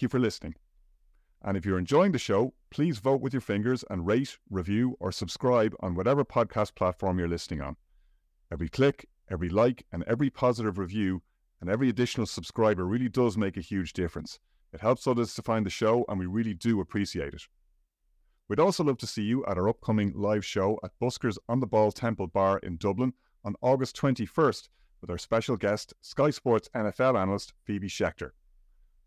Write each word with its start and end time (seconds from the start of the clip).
thank 0.00 0.14
you 0.14 0.18
for 0.18 0.24
listening. 0.24 0.54
And 1.42 1.58
if 1.58 1.66
you're 1.66 1.78
enjoying 1.78 2.12
the 2.12 2.18
show, 2.18 2.54
please 2.70 3.00
vote 3.00 3.20
with 3.20 3.34
your 3.34 3.42
fingers 3.42 3.84
and 3.90 4.06
rate, 4.06 4.38
review, 4.48 4.96
or 4.98 5.12
subscribe 5.12 5.74
on 5.80 5.94
whatever 5.94 6.24
podcast 6.24 6.74
platform 6.74 7.18
you're 7.18 7.28
listening 7.28 7.60
on. 7.60 7.76
Every 8.50 8.70
click, 8.70 9.10
every 9.30 9.50
like, 9.50 9.84
and 9.92 10.02
every 10.04 10.30
positive 10.30 10.78
review 10.78 11.20
and 11.60 11.68
every 11.68 11.90
additional 11.90 12.26
subscriber 12.26 12.86
really 12.86 13.10
does 13.10 13.36
make 13.36 13.58
a 13.58 13.60
huge 13.60 13.92
difference. 13.92 14.40
It 14.72 14.80
helps 14.80 15.06
others 15.06 15.34
to 15.34 15.42
find 15.42 15.66
the 15.66 15.70
show, 15.70 16.06
and 16.08 16.18
we 16.18 16.24
really 16.24 16.54
do 16.54 16.80
appreciate 16.80 17.34
it. 17.34 17.42
We'd 18.48 18.58
also 18.58 18.82
love 18.84 18.96
to 18.98 19.06
see 19.06 19.24
you 19.24 19.44
at 19.44 19.58
our 19.58 19.68
upcoming 19.68 20.14
live 20.16 20.46
show 20.46 20.78
at 20.82 20.98
Buskers 20.98 21.36
on 21.46 21.60
the 21.60 21.66
Ball 21.66 21.92
Temple 21.92 22.28
Bar 22.28 22.58
in 22.60 22.78
Dublin 22.78 23.12
on 23.44 23.54
August 23.60 24.00
21st 24.00 24.70
with 25.02 25.10
our 25.10 25.18
special 25.18 25.58
guest, 25.58 25.92
Sky 26.00 26.30
Sports 26.30 26.70
NFL 26.74 27.20
analyst 27.20 27.52
Phoebe 27.66 27.88
Schechter. 27.88 28.30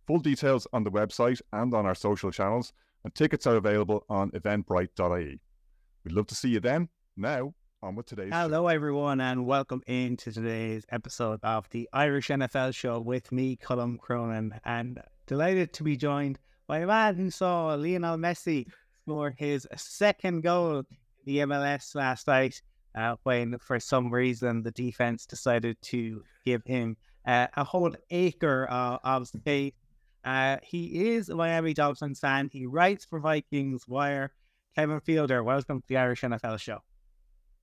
Full 0.08 0.20
details 0.20 0.68
on 0.74 0.84
the 0.84 0.92
website 0.92 1.42
and 1.54 1.74
on 1.74 1.86
our 1.86 1.96
social 1.96 2.30
channels, 2.30 2.74
and 3.06 3.16
tickets 3.16 3.48
are 3.48 3.56
available 3.56 4.04
on 4.10 4.32
eventbrite.ie. 4.32 5.40
We'd 6.04 6.12
love 6.14 6.28
to 6.28 6.36
see 6.36 6.50
you 6.50 6.60
then. 6.60 6.90
Now, 7.16 7.54
on 7.82 7.96
with 7.96 8.08
today's 8.08 8.34
Hello, 8.34 8.64
show. 8.64 8.68
everyone, 8.68 9.22
and 9.22 9.46
welcome 9.46 9.82
into 9.88 10.34
today's 10.34 10.86
episode 10.92 11.40
of 11.44 11.70
the 11.70 11.88
Irish 11.94 12.28
NFL 12.28 12.76
Show 12.76 13.00
with 13.00 13.32
me, 13.32 13.56
Colum 13.56 13.98
Cronin, 13.98 14.60
and 14.66 15.00
delighted 15.26 15.72
to 15.72 15.84
be 15.84 15.96
joined 15.96 16.38
by 16.68 16.80
a 16.80 16.88
man 16.88 17.16
who 17.16 17.32
saw 17.32 17.74
Lionel 17.74 18.18
Messi 18.18 18.68
score 19.06 19.34
his 19.38 19.66
second 19.78 20.42
goal 20.42 20.80
in 20.80 20.86
the 21.24 21.38
MLS 21.38 21.96
last 21.96 22.28
night 22.28 22.62
uh, 22.96 23.16
when, 23.24 23.58
for 23.58 23.80
some 23.80 24.12
reason, 24.14 24.64
the 24.64 24.72
defense 24.72 25.26
decided 25.26 25.78
to 25.84 26.22
give 26.44 26.62
him 26.66 26.98
uh, 27.26 27.48
a 27.56 27.64
whole 27.64 27.96
acre 28.10 28.68
uh, 28.70 28.98
of 29.06 29.30
space 29.30 29.72
uh, 30.24 30.58
he 30.64 31.10
is 31.10 31.30
a 31.30 31.36
Miami 31.36 31.74
Dolphins 31.74 32.20
fan. 32.20 32.50
He 32.52 32.66
writes 32.66 33.06
for 33.06 33.20
Vikings 33.20 33.88
Wire. 33.88 34.32
Kevin 34.76 35.00
Fielder, 35.00 35.44
welcome 35.44 35.82
to 35.82 35.88
the 35.88 35.98
Irish 35.98 36.22
NFL 36.22 36.60
show. 36.60 36.80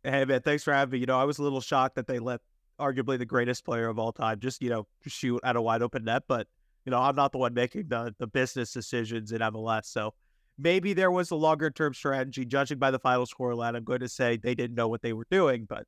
Hey 0.04 0.24
man, 0.24 0.40
thanks 0.42 0.62
for 0.62 0.72
having 0.72 0.92
me. 0.92 0.98
You 0.98 1.06
know, 1.06 1.18
I 1.18 1.24
was 1.24 1.38
a 1.38 1.42
little 1.42 1.60
shocked 1.60 1.96
that 1.96 2.06
they 2.06 2.18
let 2.18 2.40
arguably 2.78 3.18
the 3.18 3.26
greatest 3.26 3.64
player 3.64 3.88
of 3.88 3.98
all 3.98 4.12
time 4.12 4.38
just, 4.40 4.62
you 4.62 4.70
know, 4.70 4.86
shoot 5.06 5.40
at 5.44 5.56
a 5.56 5.62
wide 5.62 5.82
open 5.82 6.04
net, 6.04 6.22
but 6.28 6.46
you 6.84 6.90
know, 6.90 6.98
I'm 6.98 7.16
not 7.16 7.32
the 7.32 7.38
one 7.38 7.52
making 7.52 7.88
the 7.88 8.14
the 8.18 8.26
business 8.26 8.72
decisions 8.72 9.32
in 9.32 9.40
MLS. 9.40 9.86
So 9.86 10.14
maybe 10.56 10.92
there 10.92 11.10
was 11.10 11.30
a 11.30 11.36
longer 11.36 11.70
term 11.70 11.94
strategy. 11.94 12.44
Judging 12.44 12.78
by 12.78 12.90
the 12.90 12.98
final 12.98 13.26
score 13.26 13.54
line, 13.54 13.74
I'm 13.74 13.84
going 13.84 14.00
to 14.00 14.08
say 14.08 14.36
they 14.36 14.54
didn't 14.54 14.76
know 14.76 14.88
what 14.88 15.02
they 15.02 15.12
were 15.12 15.26
doing, 15.30 15.66
but 15.68 15.84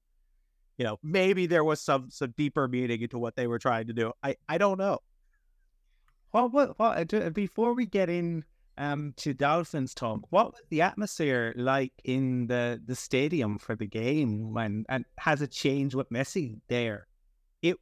you 0.79 0.85
know, 0.85 0.99
maybe 1.03 1.47
there 1.47 1.65
was 1.65 1.81
some 1.81 2.11
some 2.11 2.35
deeper 2.37 2.67
meaning 2.69 3.01
into 3.03 3.19
what 3.19 3.37
they 3.37 3.47
were 3.47 3.59
trying 3.59 3.87
to 3.87 3.93
do. 3.93 4.13
I 4.23 4.37
I 4.49 4.59
don't 4.59 4.79
know. 4.79 4.99
What, 6.33 6.53
what, 6.53 6.79
what, 6.79 7.15
uh, 7.15 7.31
before 7.31 7.75
we 7.75 7.85
get 7.85 8.09
in 8.09 8.45
um, 8.79 9.13
to 9.19 9.35
Dolphins 9.35 9.95
talk, 9.95 10.21
what 10.31 10.53
was 10.53 10.63
the 10.71 10.81
atmosphere 10.81 11.53
like 11.57 11.93
in 12.05 12.47
the, 12.47 12.81
the 12.85 12.97
stadium 12.97 13.59
for 13.59 13.77
the 13.77 13.87
game 13.87 14.55
when, 14.55 14.87
and 14.89 15.05
has 15.19 15.43
it 15.43 15.51
changed 15.51 15.95
with 15.95 16.09
Messi 16.09 16.59
there? 16.69 17.07
It, 17.61 17.77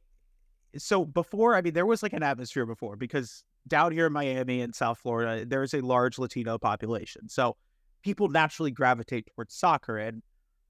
so 0.77 1.05
before, 1.05 1.55
I 1.55 1.61
mean, 1.61 1.73
there 1.73 1.85
was 1.85 2.03
like 2.03 2.11
an 2.11 2.23
atmosphere 2.23 2.65
before 2.65 2.97
because 2.97 3.45
down 3.69 3.93
here 3.93 4.07
in 4.07 4.13
Miami 4.13 4.61
and 4.61 4.75
South 4.75 4.99
Florida, 4.99 5.45
there's 5.45 5.73
a 5.73 5.79
large 5.79 6.19
Latino 6.19 6.57
population. 6.57 7.29
So 7.29 7.55
people 8.03 8.27
naturally 8.27 8.71
gravitate 8.71 9.29
towards 9.33 9.55
soccer 9.55 9.97
and, 9.97 10.21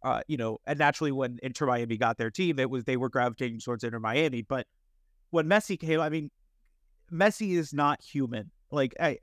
uh, 0.04 0.22
you 0.28 0.38
know, 0.38 0.60
and 0.68 0.78
naturally 0.78 1.12
when 1.12 1.40
Inter 1.42 1.66
Miami 1.66 1.98
got 1.98 2.20
their 2.20 2.30
team, 2.30 2.60
it 2.60 2.70
was, 2.70 2.84
they 2.84 2.98
were 2.98 3.10
gravitating 3.10 3.60
towards 3.60 3.84
Inter 3.84 4.00
Miami. 4.00 4.44
But 4.44 4.68
when 5.32 5.48
Messi 5.48 5.80
came, 5.80 6.00
I 6.00 6.10
mean, 6.10 6.30
Messi 7.12 7.58
is 7.58 7.74
not 7.74 8.02
human. 8.02 8.52
Like 8.72 8.94
I 9.00 9.20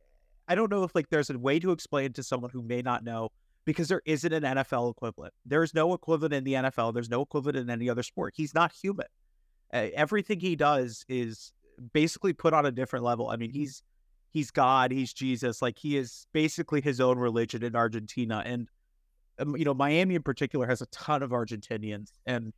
I 0.46 0.54
don't 0.54 0.70
know 0.70 0.84
if 0.84 0.94
like 0.94 1.10
there's 1.10 1.30
a 1.30 1.38
way 1.38 1.58
to 1.58 1.72
explain 1.72 2.12
to 2.14 2.22
someone 2.22 2.50
who 2.50 2.62
may 2.62 2.82
not 2.82 3.04
know 3.04 3.30
because 3.64 3.88
there 3.88 4.02
isn't 4.06 4.32
an 4.32 4.42
NFL 4.42 4.90
equivalent. 4.90 5.34
There's 5.44 5.74
no 5.74 5.92
equivalent 5.92 6.34
in 6.34 6.44
the 6.44 6.54
NFL. 6.54 6.94
There's 6.94 7.10
no 7.10 7.22
equivalent 7.22 7.58
in 7.58 7.68
any 7.68 7.90
other 7.90 8.02
sport. 8.02 8.32
He's 8.36 8.54
not 8.54 8.72
human. 8.72 9.06
Uh, 9.72 9.88
everything 9.94 10.40
he 10.40 10.56
does 10.56 11.04
is 11.08 11.52
basically 11.92 12.32
put 12.32 12.54
on 12.54 12.64
a 12.64 12.70
different 12.70 13.04
level. 13.04 13.28
I 13.28 13.36
mean, 13.36 13.50
he's 13.50 13.82
he's 14.30 14.50
God, 14.50 14.90
he's 14.90 15.12
Jesus. 15.12 15.60
Like 15.60 15.78
he 15.78 15.96
is 15.96 16.26
basically 16.32 16.80
his 16.80 17.00
own 17.00 17.18
religion 17.18 17.62
in 17.62 17.76
Argentina, 17.76 18.42
and 18.44 18.68
um, 19.38 19.56
you 19.56 19.64
know 19.64 19.74
Miami 19.74 20.14
in 20.14 20.22
particular 20.22 20.66
has 20.66 20.80
a 20.80 20.86
ton 20.86 21.22
of 21.22 21.30
Argentinians, 21.30 22.12
and 22.26 22.52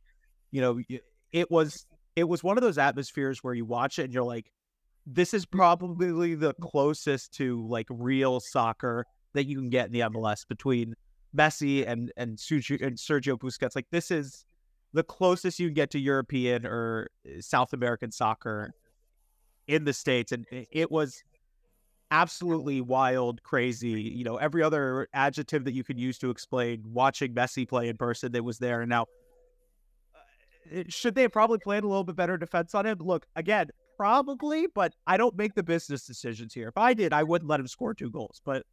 you 0.51 0.61
know 0.61 0.79
it 1.31 1.51
was 1.51 1.85
it 2.15 2.27
was 2.27 2.43
one 2.43 2.57
of 2.57 2.63
those 2.63 2.77
atmospheres 2.77 3.43
where 3.43 3.53
you 3.53 3.65
watch 3.65 3.99
it 3.99 4.03
and 4.03 4.13
you're 4.13 4.23
like, 4.23 4.51
this 5.05 5.33
is 5.33 5.45
probably 5.45 6.35
the 6.35 6.53
closest 6.55 7.33
to 7.35 7.65
like 7.67 7.87
real 7.89 8.39
soccer 8.39 9.05
that 9.33 9.45
you 9.45 9.57
can 9.57 9.69
get 9.69 9.87
in 9.87 9.91
the 9.91 9.99
MLS 10.01 10.47
between 10.47 10.93
Messi 11.35 11.87
and 11.87 12.11
and 12.17 12.37
Sergio, 12.37 12.85
and 12.85 12.97
Sergio 12.97 13.37
Busquets. 13.37 13.75
Like 13.75 13.87
this 13.91 14.11
is 14.11 14.45
the 14.93 15.03
closest 15.03 15.59
you 15.59 15.67
can 15.67 15.73
get 15.73 15.89
to 15.91 15.99
European 15.99 16.65
or 16.65 17.09
uh, 17.25 17.41
South 17.41 17.73
American 17.73 18.11
soccer 18.11 18.73
in 19.67 19.85
the 19.85 19.93
states, 19.93 20.31
and 20.31 20.45
it 20.49 20.91
was 20.91 21.23
absolutely 22.11 22.81
wild, 22.81 23.41
crazy. 23.43 23.89
You 23.89 24.25
know, 24.25 24.35
every 24.35 24.61
other 24.61 25.07
adjective 25.13 25.63
that 25.63 25.73
you 25.73 25.83
could 25.83 25.99
use 25.99 26.17
to 26.19 26.29
explain 26.29 26.83
watching 26.85 27.33
Messi 27.33 27.67
play 27.67 27.87
in 27.87 27.97
person 27.97 28.33
that 28.33 28.43
was 28.43 28.59
there. 28.59 28.81
And 28.81 28.89
now, 28.89 29.05
uh, 30.75 30.83
should 30.89 31.15
they 31.15 31.21
have 31.23 31.31
probably 31.31 31.59
played 31.59 31.83
a 31.83 31.87
little 31.87 32.03
bit 32.03 32.17
better 32.17 32.37
defense 32.37 32.75
on 32.75 32.85
him? 32.85 32.97
Look, 32.99 33.25
again, 33.37 33.69
probably, 34.01 34.65
but 34.65 34.95
I 35.05 35.15
don't 35.15 35.37
make 35.37 35.53
the 35.53 35.61
business 35.61 36.07
decisions 36.07 36.55
here. 36.55 36.67
If 36.67 36.75
I 36.75 36.95
did, 36.95 37.13
I 37.13 37.21
wouldn't 37.21 37.47
let 37.47 37.59
him 37.59 37.67
score 37.67 37.93
two 37.93 38.09
goals. 38.09 38.41
But 38.43 38.65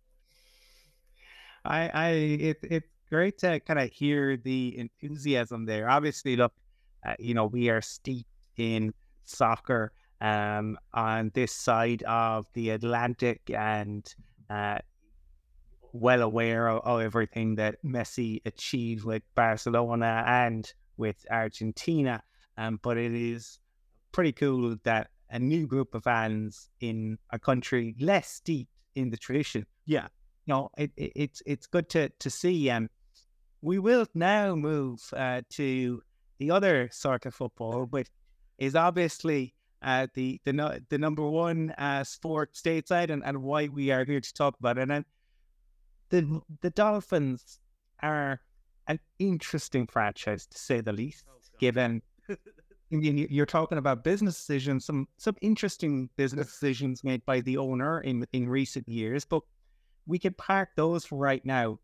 I, 1.67 1.91
I, 1.93 2.09
it, 2.13 2.57
it's 2.63 2.89
great 3.11 3.37
to 3.41 3.61
kind 3.61 3.79
of 3.79 3.91
hear 3.91 4.39
the 4.39 4.79
enthusiasm 4.79 5.67
there. 5.67 5.91
Obviously, 5.91 6.35
look, 6.35 6.55
uh, 7.07 7.13
you 7.19 7.35
know, 7.35 7.45
we 7.45 7.69
are 7.69 7.83
steeped 7.83 8.31
in 8.57 8.95
soccer 9.27 9.93
um, 10.23 10.79
on 10.95 11.31
this 11.35 11.53
side 11.53 12.03
of 12.05 12.47
the 12.55 12.71
Atlantic 12.71 13.43
and 13.55 14.11
uh, 14.49 14.79
well 15.93 16.23
aware 16.23 16.69
of, 16.69 16.81
of, 16.87 17.03
everything 17.03 17.55
that 17.57 17.75
Messi 17.85 18.41
achieved 18.47 19.05
with 19.05 19.23
Barcelona 19.35 20.25
and 20.27 20.73
with 20.97 21.27
Argentina. 21.31 22.23
Um, 22.57 22.81
but 22.83 22.97
it 22.97 23.13
is 23.13 23.59
pretty 24.11 24.33
cool 24.33 24.75
that 24.85 25.11
a 25.31 25.39
new 25.39 25.67
group 25.67 25.95
of 25.95 26.05
fans 26.05 26.71
in 26.81 27.19
a 27.31 27.39
country 27.39 27.95
less 28.01 28.29
steeped 28.29 28.71
in 28.95 29.11
the 29.11 29.17
tradition. 29.17 29.67
Yeah, 29.87 30.09
you 30.47 30.55
know, 30.55 30.71
it, 30.77 30.91
it, 30.97 31.13
it's 31.15 31.43
it's 31.47 31.67
good 31.67 31.89
to 31.91 32.09
to 32.09 32.31
see. 32.31 32.71
Um, 32.71 32.89
we 33.61 33.79
will 33.79 34.07
now 34.15 34.55
move 34.55 35.01
uh, 35.17 35.43
to 35.51 36.03
the 36.39 36.51
other 36.51 36.89
sort 36.93 37.27
of 37.27 37.35
football, 37.35 37.87
which 37.91 38.09
is 38.59 38.75
obviously 38.75 39.55
uh, 39.83 40.07
the 40.15 40.41
the 40.45 40.83
the 40.89 40.99
number 40.99 41.29
one 41.29 41.71
uh, 41.79 42.05
sport 42.05 42.55
stateside, 42.55 43.11
and, 43.11 43.23
and 43.25 43.43
why 43.43 43.69
we 43.69 43.91
are 43.91 44.05
here 44.05 44.21
to 44.21 44.35
talk 44.35 44.57
about 44.59 44.79
it. 44.79 44.91
And 44.91 45.05
the 46.11 46.41
the 46.61 46.71
Dolphins 46.71 47.59
are 48.03 48.41
an 48.87 48.99
interesting 49.19 49.87
franchise 49.87 50.47
to 50.47 50.59
say 50.59 50.81
the 50.81 50.93
least, 50.93 51.25
oh, 51.29 51.39
given 51.59 52.03
you're 52.91 53.47
talking 53.47 53.79
about 53.79 54.03
business 54.03 54.37
decisions, 54.37 54.85
some 54.85 55.09
some 55.19 55.37
interesting 55.41 56.09
business 56.17 56.47
decisions 56.47 57.05
made 57.05 57.25
by 57.27 57.41
the 57.41 57.57
owner 57.59 58.01
in 58.01 58.27
in 58.33 58.49
recent 58.49 58.89
years, 58.89 59.25
but 59.25 59.43
we 60.07 60.19
can 60.19 60.33
park 60.35 60.71
those 60.77 61.05
for 61.05 61.19
right 61.19 61.45
now. 61.45 61.79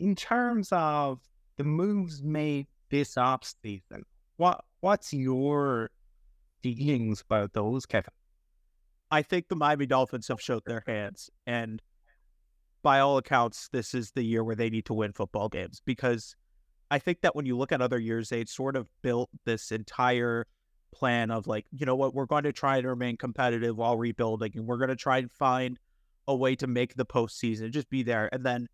In 0.00 0.16
terms 0.16 0.68
of 0.72 1.20
the 1.56 1.64
moves 1.64 2.22
made 2.22 2.66
this 2.90 3.16
off 3.16 3.44
season, 3.62 4.02
what 4.36 4.64
what's 4.80 5.12
your 5.12 5.90
feelings 6.62 7.20
about 7.20 7.52
those, 7.52 7.86
Kevin? 7.86 8.12
I 9.10 9.22
think 9.22 9.48
the 9.48 9.56
Miami 9.56 9.86
Dolphins 9.86 10.28
have 10.28 10.40
showed 10.40 10.64
their 10.66 10.82
hands, 10.86 11.30
and 11.46 11.80
by 12.82 13.00
all 13.00 13.18
accounts, 13.18 13.68
this 13.72 13.94
is 13.94 14.10
the 14.10 14.22
year 14.22 14.42
where 14.42 14.56
they 14.56 14.68
need 14.68 14.84
to 14.86 14.94
win 14.94 15.12
football 15.12 15.48
games 15.48 15.80
because 15.84 16.34
I 16.94 17.00
think 17.00 17.22
that 17.22 17.34
when 17.34 17.44
you 17.44 17.58
look 17.58 17.72
at 17.72 17.82
other 17.82 17.98
years, 17.98 18.28
they'd 18.28 18.48
sort 18.48 18.76
of 18.76 18.86
built 19.02 19.28
this 19.44 19.72
entire 19.72 20.46
plan 20.92 21.32
of 21.32 21.48
like, 21.48 21.66
you 21.72 21.84
know 21.86 21.96
what, 21.96 22.14
we're 22.14 22.24
going 22.24 22.44
to 22.44 22.52
try 22.52 22.80
to 22.80 22.88
remain 22.88 23.16
competitive 23.16 23.76
while 23.76 23.96
rebuilding, 23.96 24.52
and 24.54 24.64
we're 24.64 24.76
going 24.76 24.90
to 24.90 24.94
try 24.94 25.18
and 25.18 25.28
find 25.28 25.76
a 26.28 26.36
way 26.36 26.54
to 26.54 26.68
make 26.68 26.94
the 26.94 27.04
postseason, 27.04 27.72
just 27.72 27.90
be 27.90 28.04
there. 28.04 28.30
And 28.32 28.46
then 28.46 28.68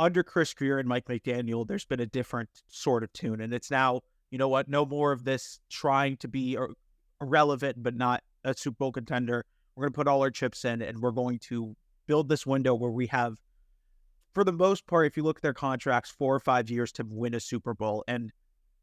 under 0.00 0.24
Chris 0.24 0.52
Grier 0.52 0.80
and 0.80 0.88
Mike 0.88 1.04
McDaniel, 1.04 1.64
there's 1.64 1.84
been 1.84 2.00
a 2.00 2.06
different 2.06 2.48
sort 2.66 3.04
of 3.04 3.12
tune, 3.12 3.40
and 3.40 3.54
it's 3.54 3.70
now, 3.70 4.00
you 4.32 4.38
know 4.38 4.48
what, 4.48 4.68
no 4.68 4.84
more 4.84 5.12
of 5.12 5.22
this 5.22 5.60
trying 5.70 6.16
to 6.16 6.26
be 6.26 6.58
relevant 7.20 7.80
but 7.84 7.94
not 7.94 8.24
a 8.42 8.52
Super 8.52 8.78
Bowl 8.78 8.90
contender. 8.90 9.44
We're 9.76 9.84
going 9.84 9.92
to 9.92 9.96
put 9.96 10.08
all 10.08 10.22
our 10.22 10.32
chips 10.32 10.64
in, 10.64 10.82
and 10.82 10.98
we're 10.98 11.12
going 11.12 11.38
to 11.50 11.76
build 12.08 12.28
this 12.28 12.44
window 12.44 12.74
where 12.74 12.90
we 12.90 13.06
have 13.06 13.38
for 14.34 14.44
the 14.44 14.52
most 14.52 14.86
part, 14.86 15.06
if 15.06 15.16
you 15.16 15.22
look 15.22 15.38
at 15.38 15.42
their 15.42 15.54
contracts, 15.54 16.10
four 16.10 16.34
or 16.34 16.40
five 16.40 16.70
years 16.70 16.92
to 16.92 17.04
win 17.08 17.34
a 17.34 17.40
Super 17.40 17.74
Bowl. 17.74 18.04
And 18.08 18.32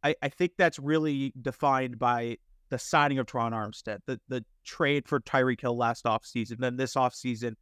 I, 0.03 0.15
I 0.21 0.29
think 0.29 0.53
that's 0.57 0.79
really 0.79 1.33
defined 1.41 1.99
by 1.99 2.37
the 2.69 2.79
signing 2.79 3.17
of 3.17 3.25
Terron 3.25 3.51
Armstead, 3.51 3.99
the 4.05 4.19
the 4.27 4.45
trade 4.63 5.07
for 5.07 5.19
Tyreek 5.19 5.61
Hill 5.61 5.75
last 5.75 6.05
offseason, 6.05 6.59
then 6.59 6.77
this 6.77 6.93
offseason, 6.93 7.55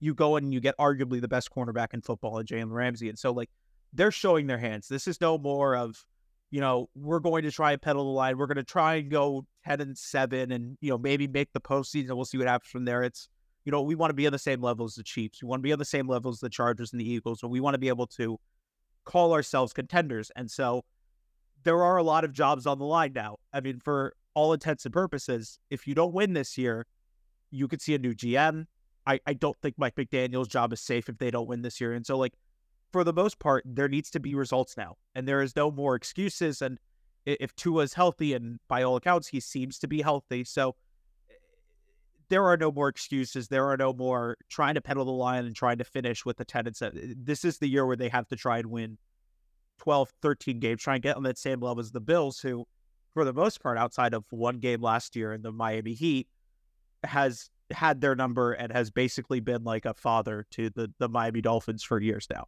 you 0.00 0.14
go 0.14 0.36
and 0.36 0.54
you 0.54 0.60
get 0.60 0.76
arguably 0.78 1.20
the 1.20 1.28
best 1.28 1.50
cornerback 1.50 1.92
in 1.92 2.00
football 2.00 2.38
in 2.38 2.46
Jalen 2.46 2.70
Ramsey. 2.70 3.08
And 3.08 3.18
so 3.18 3.32
like 3.32 3.50
they're 3.92 4.12
showing 4.12 4.46
their 4.46 4.58
hands. 4.58 4.88
This 4.88 5.06
is 5.06 5.20
no 5.20 5.36
more 5.36 5.76
of, 5.76 6.04
you 6.50 6.60
know, 6.60 6.88
we're 6.94 7.20
going 7.20 7.42
to 7.42 7.50
try 7.50 7.72
and 7.72 7.82
pedal 7.82 8.04
the 8.04 8.10
line. 8.10 8.38
We're 8.38 8.46
going 8.46 8.56
to 8.56 8.64
try 8.64 8.96
and 8.96 9.10
go 9.10 9.46
10 9.66 9.80
and 9.80 9.98
7 9.98 10.52
and, 10.52 10.78
you 10.80 10.90
know, 10.90 10.98
maybe 10.98 11.26
make 11.26 11.52
the 11.52 11.60
postseason. 11.60 12.14
We'll 12.14 12.24
see 12.24 12.38
what 12.38 12.46
happens 12.46 12.70
from 12.70 12.84
there. 12.84 13.02
It's, 13.02 13.28
you 13.64 13.72
know, 13.72 13.82
we 13.82 13.94
want 13.94 14.10
to 14.10 14.14
be 14.14 14.26
on 14.26 14.32
the 14.32 14.38
same 14.38 14.60
level 14.60 14.84
as 14.84 14.94
the 14.94 15.02
Chiefs. 15.02 15.42
We 15.42 15.48
want 15.48 15.60
to 15.60 15.62
be 15.62 15.72
on 15.72 15.78
the 15.78 15.84
same 15.84 16.08
level 16.08 16.30
as 16.30 16.40
the 16.40 16.48
Chargers 16.48 16.92
and 16.92 17.00
the 17.00 17.08
Eagles. 17.08 17.42
And 17.42 17.52
we 17.52 17.60
want 17.60 17.74
to 17.74 17.78
be 17.78 17.88
able 17.88 18.06
to 18.08 18.38
call 19.04 19.32
ourselves 19.32 19.72
contenders. 19.72 20.30
And 20.36 20.50
so 20.50 20.84
there 21.64 21.82
are 21.82 21.96
a 21.96 22.02
lot 22.02 22.24
of 22.24 22.32
jobs 22.32 22.66
on 22.66 22.78
the 22.78 22.84
line 22.84 23.12
now. 23.12 23.38
I 23.52 23.60
mean, 23.60 23.78
for 23.78 24.14
all 24.34 24.52
intents 24.52 24.84
and 24.84 24.92
purposes, 24.92 25.58
if 25.70 25.86
you 25.86 25.94
don't 25.94 26.12
win 26.12 26.32
this 26.32 26.58
year, 26.58 26.86
you 27.50 27.68
could 27.68 27.82
see 27.82 27.94
a 27.94 27.98
new 27.98 28.14
GM. 28.14 28.66
I, 29.06 29.20
I 29.26 29.34
don't 29.34 29.56
think 29.60 29.76
Mike 29.78 29.94
McDaniel's 29.96 30.48
job 30.48 30.72
is 30.72 30.80
safe 30.80 31.08
if 31.08 31.18
they 31.18 31.30
don't 31.30 31.48
win 31.48 31.62
this 31.62 31.80
year. 31.80 31.92
And 31.92 32.06
so, 32.06 32.16
like, 32.16 32.34
for 32.92 33.04
the 33.04 33.12
most 33.12 33.38
part, 33.38 33.64
there 33.66 33.88
needs 33.88 34.10
to 34.10 34.20
be 34.20 34.34
results 34.34 34.76
now. 34.76 34.96
And 35.14 35.26
there 35.26 35.42
is 35.42 35.56
no 35.56 35.70
more 35.70 35.94
excuses. 35.94 36.62
And 36.62 36.78
if 37.26 37.54
Tua 37.56 37.82
is 37.84 37.94
healthy, 37.94 38.34
and 38.34 38.58
by 38.68 38.82
all 38.82 38.96
accounts, 38.96 39.28
he 39.28 39.40
seems 39.40 39.78
to 39.80 39.88
be 39.88 40.02
healthy. 40.02 40.44
So 40.44 40.76
there 42.32 42.46
are 42.46 42.56
no 42.56 42.72
more 42.72 42.88
excuses. 42.88 43.48
There 43.48 43.66
are 43.66 43.76
no 43.76 43.92
more 43.92 44.38
trying 44.48 44.74
to 44.76 44.80
pedal 44.80 45.04
the 45.04 45.10
line 45.10 45.44
and 45.44 45.54
trying 45.54 45.76
to 45.76 45.84
finish 45.84 46.24
with 46.24 46.38
the 46.38 46.46
10 46.46 46.66
and 46.66 46.74
7. 46.74 46.98
Eh, 46.98 47.14
this 47.14 47.44
is 47.44 47.58
the 47.58 47.68
year 47.68 47.84
where 47.84 47.94
they 47.94 48.08
have 48.08 48.26
to 48.28 48.36
try 48.36 48.56
and 48.56 48.70
win 48.70 48.96
12, 49.80 50.10
13 50.22 50.58
games, 50.58 50.80
try 50.80 50.94
and 50.94 51.02
get 51.02 51.16
on 51.18 51.24
that 51.24 51.36
same 51.36 51.60
level 51.60 51.80
as 51.80 51.92
the 51.92 52.00
Bills, 52.00 52.40
who, 52.40 52.64
for 53.12 53.26
the 53.26 53.34
most 53.34 53.62
part, 53.62 53.76
outside 53.76 54.14
of 54.14 54.24
one 54.30 54.60
game 54.60 54.80
last 54.80 55.14
year 55.14 55.34
in 55.34 55.42
the 55.42 55.52
Miami 55.52 55.92
Heat, 55.92 56.26
has 57.04 57.50
had 57.70 58.00
their 58.00 58.14
number 58.14 58.52
and 58.52 58.72
has 58.72 58.90
basically 58.90 59.40
been 59.40 59.62
like 59.62 59.84
a 59.84 59.92
father 59.92 60.46
to 60.52 60.70
the, 60.70 60.90
the 60.98 61.10
Miami 61.10 61.42
Dolphins 61.42 61.82
for 61.82 62.00
years 62.00 62.26
now. 62.30 62.46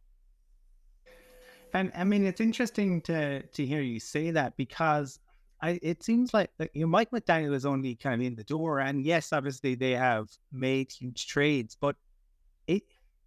And 1.75 1.91
I 1.95 2.05
mean, 2.05 2.25
it's 2.25 2.41
interesting 2.41 3.01
to 3.01 3.43
to 3.43 3.65
hear 3.65 3.81
you 3.81 3.99
say 3.99 4.31
that 4.31 4.57
because 4.57 5.19
I, 5.65 5.79
it 5.81 6.03
seems 6.03 6.31
like 6.31 6.51
you 6.73 6.81
know, 6.81 6.87
Mike 6.87 7.09
McDaniel 7.09 7.55
is 7.55 7.65
only 7.65 7.95
kind 7.95 8.21
of 8.21 8.27
in 8.27 8.35
the 8.35 8.43
door, 8.43 8.79
and 8.81 9.03
yes, 9.03 9.33
obviously 9.33 9.73
they 9.73 9.93
have 9.93 10.29
made 10.51 10.91
huge 10.91 11.25
trades, 11.25 11.75
but 11.79 11.95
it, 12.67 12.83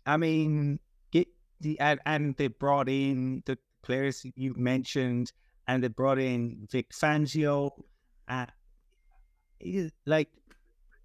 I 0.07 0.17
mean, 0.19 0.79
get 1.11 1.27
the 1.61 1.81
and, 1.81 1.99
and 2.07 2.37
they 2.37 2.47
brought 2.47 2.89
in 2.89 3.43
the 3.45 3.59
players 3.83 4.25
you 4.37 4.55
mentioned, 4.57 5.33
and 5.67 5.83
they 5.83 5.89
brought 5.89 6.21
in 6.21 6.69
Vic 6.71 6.91
Fangio, 6.93 7.73
uh, 8.29 8.47
like 10.07 10.29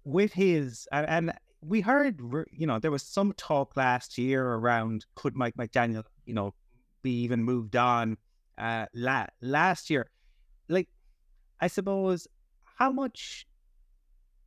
with 0.04 0.32
his 0.32 0.86
and, 0.92 1.08
and 1.08 1.32
we 1.62 1.80
heard, 1.80 2.20
you 2.52 2.68
know, 2.68 2.78
there 2.78 2.92
was 2.92 3.02
some 3.02 3.32
talk 3.32 3.76
last 3.76 4.18
year 4.18 4.46
around 4.46 5.04
could 5.16 5.34
Mike 5.34 5.56
McDaniel, 5.56 6.04
you 6.26 6.34
know, 6.34 6.54
be 7.02 7.22
even 7.22 7.42
moved 7.42 7.74
on 7.74 8.18
uh 8.56 8.86
la- 8.94 9.26
last 9.42 9.90
year. 9.90 10.10
Like 10.68 10.88
I 11.60 11.68
suppose, 11.68 12.26
how 12.78 12.90
much 12.90 13.46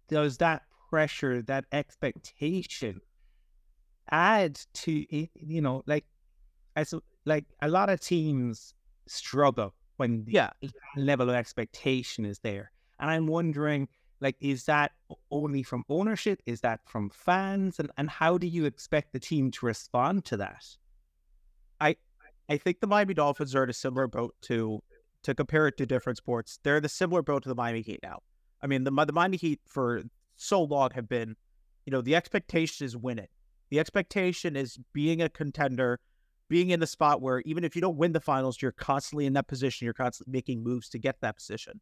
does 0.09 0.37
that 0.37 0.63
pressure, 0.89 1.41
that 1.43 1.65
expectation, 1.71 3.01
add 4.09 4.59
to 4.73 5.05
you 5.11 5.61
know, 5.61 5.83
like, 5.85 6.05
as 6.75 6.93
like 7.25 7.45
a 7.61 7.67
lot 7.67 7.89
of 7.89 7.99
teams 7.99 8.73
struggle 9.07 9.73
when 9.97 10.25
yeah 10.27 10.49
level 10.95 11.29
of 11.29 11.35
expectation 11.35 12.25
is 12.25 12.39
there, 12.39 12.71
and 12.99 13.09
I'm 13.09 13.27
wondering, 13.27 13.87
like, 14.21 14.35
is 14.39 14.65
that 14.65 14.91
only 15.31 15.63
from 15.63 15.83
ownership? 15.89 16.41
Is 16.45 16.61
that 16.61 16.81
from 16.85 17.09
fans? 17.09 17.79
And 17.79 17.89
and 17.97 18.09
how 18.09 18.37
do 18.37 18.47
you 18.47 18.65
expect 18.65 19.13
the 19.13 19.19
team 19.19 19.51
to 19.51 19.65
respond 19.65 20.25
to 20.25 20.37
that? 20.37 20.65
I 21.81 21.95
I 22.49 22.57
think 22.57 22.79
the 22.79 22.87
Miami 22.87 23.13
Dolphins 23.13 23.55
are 23.55 23.63
in 23.63 23.69
a 23.69 23.73
similar 23.73 24.07
boat 24.07 24.35
to 24.43 24.81
to 25.27 25.35
compare 25.35 25.67
it 25.67 25.75
to 25.75 25.85
different 25.85 26.17
sports, 26.17 26.57
they're 26.63 26.79
the 26.79 26.87
similar 26.87 27.21
boat 27.21 27.43
to 27.43 27.49
the 27.49 27.55
Miami 27.55 27.81
Heat 27.81 27.99
now. 28.01 28.19
I 28.61 28.67
mean, 28.67 28.85
the, 28.85 28.91
the 29.05 29.11
Miami 29.11 29.35
Heat 29.35 29.59
for 29.67 30.01
so 30.37 30.63
long 30.63 30.91
have 30.91 31.09
been, 31.09 31.35
you 31.85 31.91
know, 31.91 31.99
the 31.99 32.15
expectation 32.15 32.85
is 32.85 32.95
winning. 32.95 33.27
The 33.69 33.81
expectation 33.81 34.55
is 34.55 34.79
being 34.93 35.21
a 35.21 35.27
contender, 35.27 35.99
being 36.47 36.69
in 36.69 36.79
the 36.79 36.87
spot 36.87 37.21
where 37.21 37.41
even 37.41 37.65
if 37.65 37.75
you 37.75 37.81
don't 37.81 37.97
win 37.97 38.13
the 38.13 38.21
finals, 38.21 38.61
you're 38.61 38.71
constantly 38.71 39.25
in 39.25 39.33
that 39.33 39.49
position. 39.49 39.83
You're 39.83 39.93
constantly 39.93 40.31
making 40.31 40.63
moves 40.63 40.87
to 40.89 40.97
get 40.97 41.19
that 41.19 41.35
position. 41.35 41.81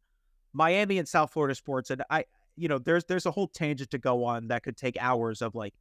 Miami 0.52 0.98
and 0.98 1.06
South 1.06 1.32
Florida 1.32 1.54
sports, 1.54 1.90
and 1.90 2.02
I, 2.10 2.24
you 2.56 2.66
know, 2.66 2.80
there's 2.80 3.04
there's 3.04 3.26
a 3.26 3.30
whole 3.30 3.46
tangent 3.46 3.90
to 3.90 3.98
go 3.98 4.24
on 4.24 4.48
that 4.48 4.64
could 4.64 4.76
take 4.76 4.96
hours 5.00 5.40
of 5.40 5.54
like 5.54 5.74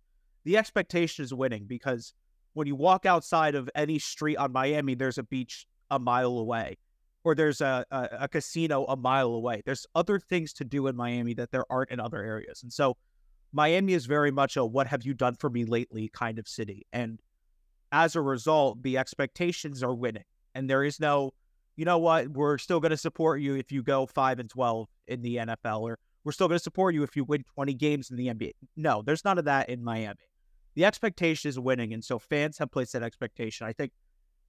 the 0.44 0.56
expectation 0.56 1.26
is 1.26 1.34
winning 1.34 1.66
because 1.66 2.14
when 2.54 2.68
you 2.68 2.76
walk 2.76 3.08
outside 3.08 3.56
of 3.56 3.72
any 3.74 3.98
street 3.98 4.36
on 4.36 4.52
Miami, 4.52 4.94
there's 4.94 5.18
a 5.18 5.24
beach 5.24 5.66
a 5.90 5.98
mile 5.98 6.38
away 6.38 6.78
or 7.26 7.34
there's 7.34 7.60
a, 7.60 7.84
a, 7.92 8.10
a 8.22 8.28
casino 8.28 8.86
a 8.86 8.96
mile 8.96 9.30
away. 9.30 9.64
There's 9.66 9.86
other 9.96 10.20
things 10.20 10.54
to 10.54 10.64
do 10.64 10.88
in 10.88 10.96
Miami 10.96 11.34
that 11.34 11.52
there 11.52 11.66
aren't 11.72 11.90
in 11.90 12.00
other 12.00 12.24
areas. 12.24 12.62
And 12.62 12.72
so 12.72 12.96
Miami 13.52 13.94
is 13.94 14.06
very 14.06 14.32
much 14.32 14.56
a 14.56 14.64
what 14.64 14.88
have 14.88 15.04
you 15.04 15.16
done 15.16 15.36
for 15.36 15.50
me 15.50 15.66
lately 15.66 16.08
kind 16.14 16.38
of 16.38 16.48
city. 16.48 16.86
And 16.94 17.20
as 17.92 18.16
a 18.16 18.22
result, 18.22 18.84
the 18.84 19.00
expectations 19.00 19.82
are 19.82 19.94
winning. 19.94 20.24
And 20.54 20.70
there 20.70 20.84
is 20.84 21.00
no, 21.00 21.32
you 21.76 21.84
know 21.84 21.98
what, 21.98 22.28
we're 22.30 22.60
still 22.60 22.80
going 22.80 22.92
to 22.92 22.98
support 22.98 23.42
you 23.42 23.56
if 23.56 23.72
you 23.72 23.82
go 23.82 24.06
5 24.06 24.40
and 24.40 24.50
12 24.50 24.88
in 25.08 25.22
the 25.24 25.38
NFL, 25.38 25.82
or 25.82 25.98
we're 26.24 26.32
still 26.32 26.48
going 26.48 26.60
to 26.60 26.64
support 26.64 26.94
you 26.94 27.02
if 27.02 27.16
you 27.16 27.24
win 27.24 27.44
20 27.56 27.74
games 27.74 28.12
in 28.12 28.18
the 28.18 28.28
NBA. 28.28 28.52
No, 28.78 29.02
there's 29.02 29.26
none 29.26 29.40
of 29.40 29.46
that 29.46 29.70
in 29.70 29.84
Miami. 29.84 30.20
The 30.76 30.86
expectation 30.86 31.50
is 31.50 31.58
winning. 31.58 31.92
And 31.94 32.04
so 32.04 32.20
fans 32.20 32.60
have 32.60 32.72
placed 32.72 32.94
that 32.94 33.02
expectation. 33.02 33.66
I 33.66 33.74
think 33.74 33.94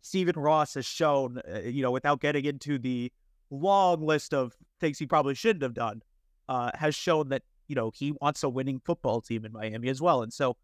Stephen 0.06 0.38
Ross 0.38 0.74
has 0.74 0.86
shown, 0.86 1.40
uh, 1.52 1.60
you 1.60 1.82
know, 1.82 1.90
without 1.90 2.20
getting 2.20 2.44
into 2.44 2.78
the 2.78 3.12
long 3.50 4.06
list 4.06 4.32
of 4.32 4.54
things 4.78 4.98
he 4.98 5.06
probably 5.06 5.34
shouldn't 5.34 5.64
have 5.64 5.74
done, 5.74 6.00
uh, 6.48 6.70
has 6.74 6.94
shown 6.94 7.28
that, 7.30 7.42
you 7.66 7.74
know, 7.74 7.90
he 7.92 8.12
wants 8.20 8.44
a 8.44 8.48
winning 8.48 8.80
football 8.84 9.20
team 9.20 9.44
in 9.44 9.52
Miami 9.52 9.88
as 9.88 10.00
well. 10.00 10.22
And 10.22 10.32
so, 10.32 10.56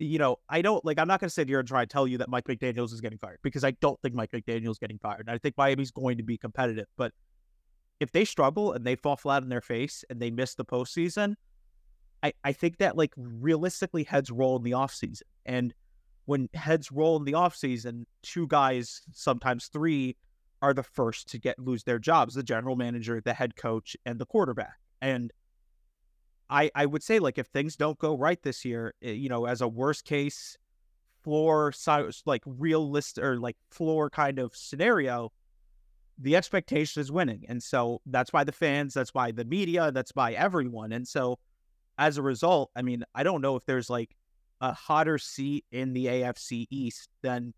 you 0.00 0.18
know, 0.18 0.38
I 0.48 0.60
don't 0.60 0.84
like, 0.84 0.98
I'm 0.98 1.06
not 1.06 1.20
going 1.20 1.28
to 1.28 1.34
sit 1.34 1.48
here 1.48 1.60
and 1.60 1.68
try 1.68 1.84
to 1.84 1.86
tell 1.86 2.08
you 2.08 2.18
that 2.18 2.28
Mike 2.28 2.46
McDaniels 2.46 2.92
is 2.92 3.00
getting 3.00 3.18
fired 3.18 3.38
because 3.44 3.62
I 3.62 3.70
don't 3.80 4.00
think 4.02 4.12
Mike 4.16 4.32
McDaniels 4.32 4.72
is 4.72 4.78
getting 4.78 4.98
fired. 4.98 5.28
I 5.28 5.38
think 5.38 5.56
Miami's 5.56 5.92
going 5.92 6.16
to 6.16 6.24
be 6.24 6.36
competitive. 6.36 6.86
But 6.96 7.12
if 8.00 8.10
they 8.10 8.24
struggle 8.24 8.72
and 8.72 8.84
they 8.84 8.96
fall 8.96 9.16
flat 9.16 9.44
on 9.44 9.50
their 9.50 9.60
face 9.60 10.04
and 10.10 10.20
they 10.20 10.32
miss 10.32 10.56
the 10.56 10.64
postseason, 10.64 11.36
I, 12.24 12.32
I 12.42 12.52
think 12.52 12.78
that 12.78 12.96
like 12.96 13.12
realistically 13.16 14.02
heads 14.02 14.32
roll 14.32 14.56
in 14.56 14.64
the 14.64 14.72
offseason. 14.72 15.22
And 15.46 15.72
when 16.26 16.48
heads 16.54 16.90
roll 16.90 17.16
in 17.16 17.24
the 17.24 17.32
offseason, 17.32 18.04
two 18.22 18.46
guys, 18.46 19.02
sometimes 19.12 19.66
three, 19.66 20.16
are 20.62 20.72
the 20.72 20.82
first 20.82 21.28
to 21.28 21.38
get 21.38 21.58
lose 21.58 21.84
their 21.84 21.98
jobs, 21.98 22.34
the 22.34 22.42
general 22.42 22.76
manager, 22.76 23.20
the 23.20 23.34
head 23.34 23.54
coach, 23.56 23.96
and 24.06 24.18
the 24.18 24.26
quarterback. 24.26 24.78
And 25.02 25.30
I 26.48 26.70
I 26.74 26.86
would 26.86 27.02
say 27.02 27.18
like 27.18 27.38
if 27.38 27.48
things 27.48 27.76
don't 27.76 27.98
go 27.98 28.16
right 28.16 28.42
this 28.42 28.64
year, 28.64 28.94
eh, 29.02 29.12
you 29.12 29.28
know, 29.28 29.44
as 29.44 29.60
a 29.60 29.68
worst 29.68 30.04
case 30.04 30.56
floor 31.22 31.72
like 32.26 32.42
realist 32.46 33.18
or 33.18 33.38
like 33.38 33.56
floor 33.70 34.10
kind 34.10 34.38
of 34.38 34.54
scenario, 34.54 35.32
the 36.18 36.36
expectation 36.36 37.00
is 37.00 37.10
winning. 37.10 37.44
And 37.48 37.62
so 37.62 38.00
that's 38.06 38.32
why 38.32 38.44
the 38.44 38.52
fans, 38.52 38.94
that's 38.94 39.14
why 39.14 39.32
the 39.32 39.44
media, 39.44 39.90
that's 39.90 40.12
by 40.12 40.34
everyone. 40.34 40.92
And 40.92 41.06
so 41.08 41.38
as 41.98 42.18
a 42.18 42.22
result, 42.22 42.70
I 42.76 42.82
mean, 42.82 43.04
I 43.14 43.22
don't 43.22 43.40
know 43.40 43.56
if 43.56 43.64
there's 43.66 43.90
like 43.90 44.14
a 44.64 44.72
hotter 44.72 45.18
seat 45.18 45.64
in 45.72 45.92
the 45.92 46.06
AFC 46.06 46.66
East 46.70 47.10
than 47.22 47.52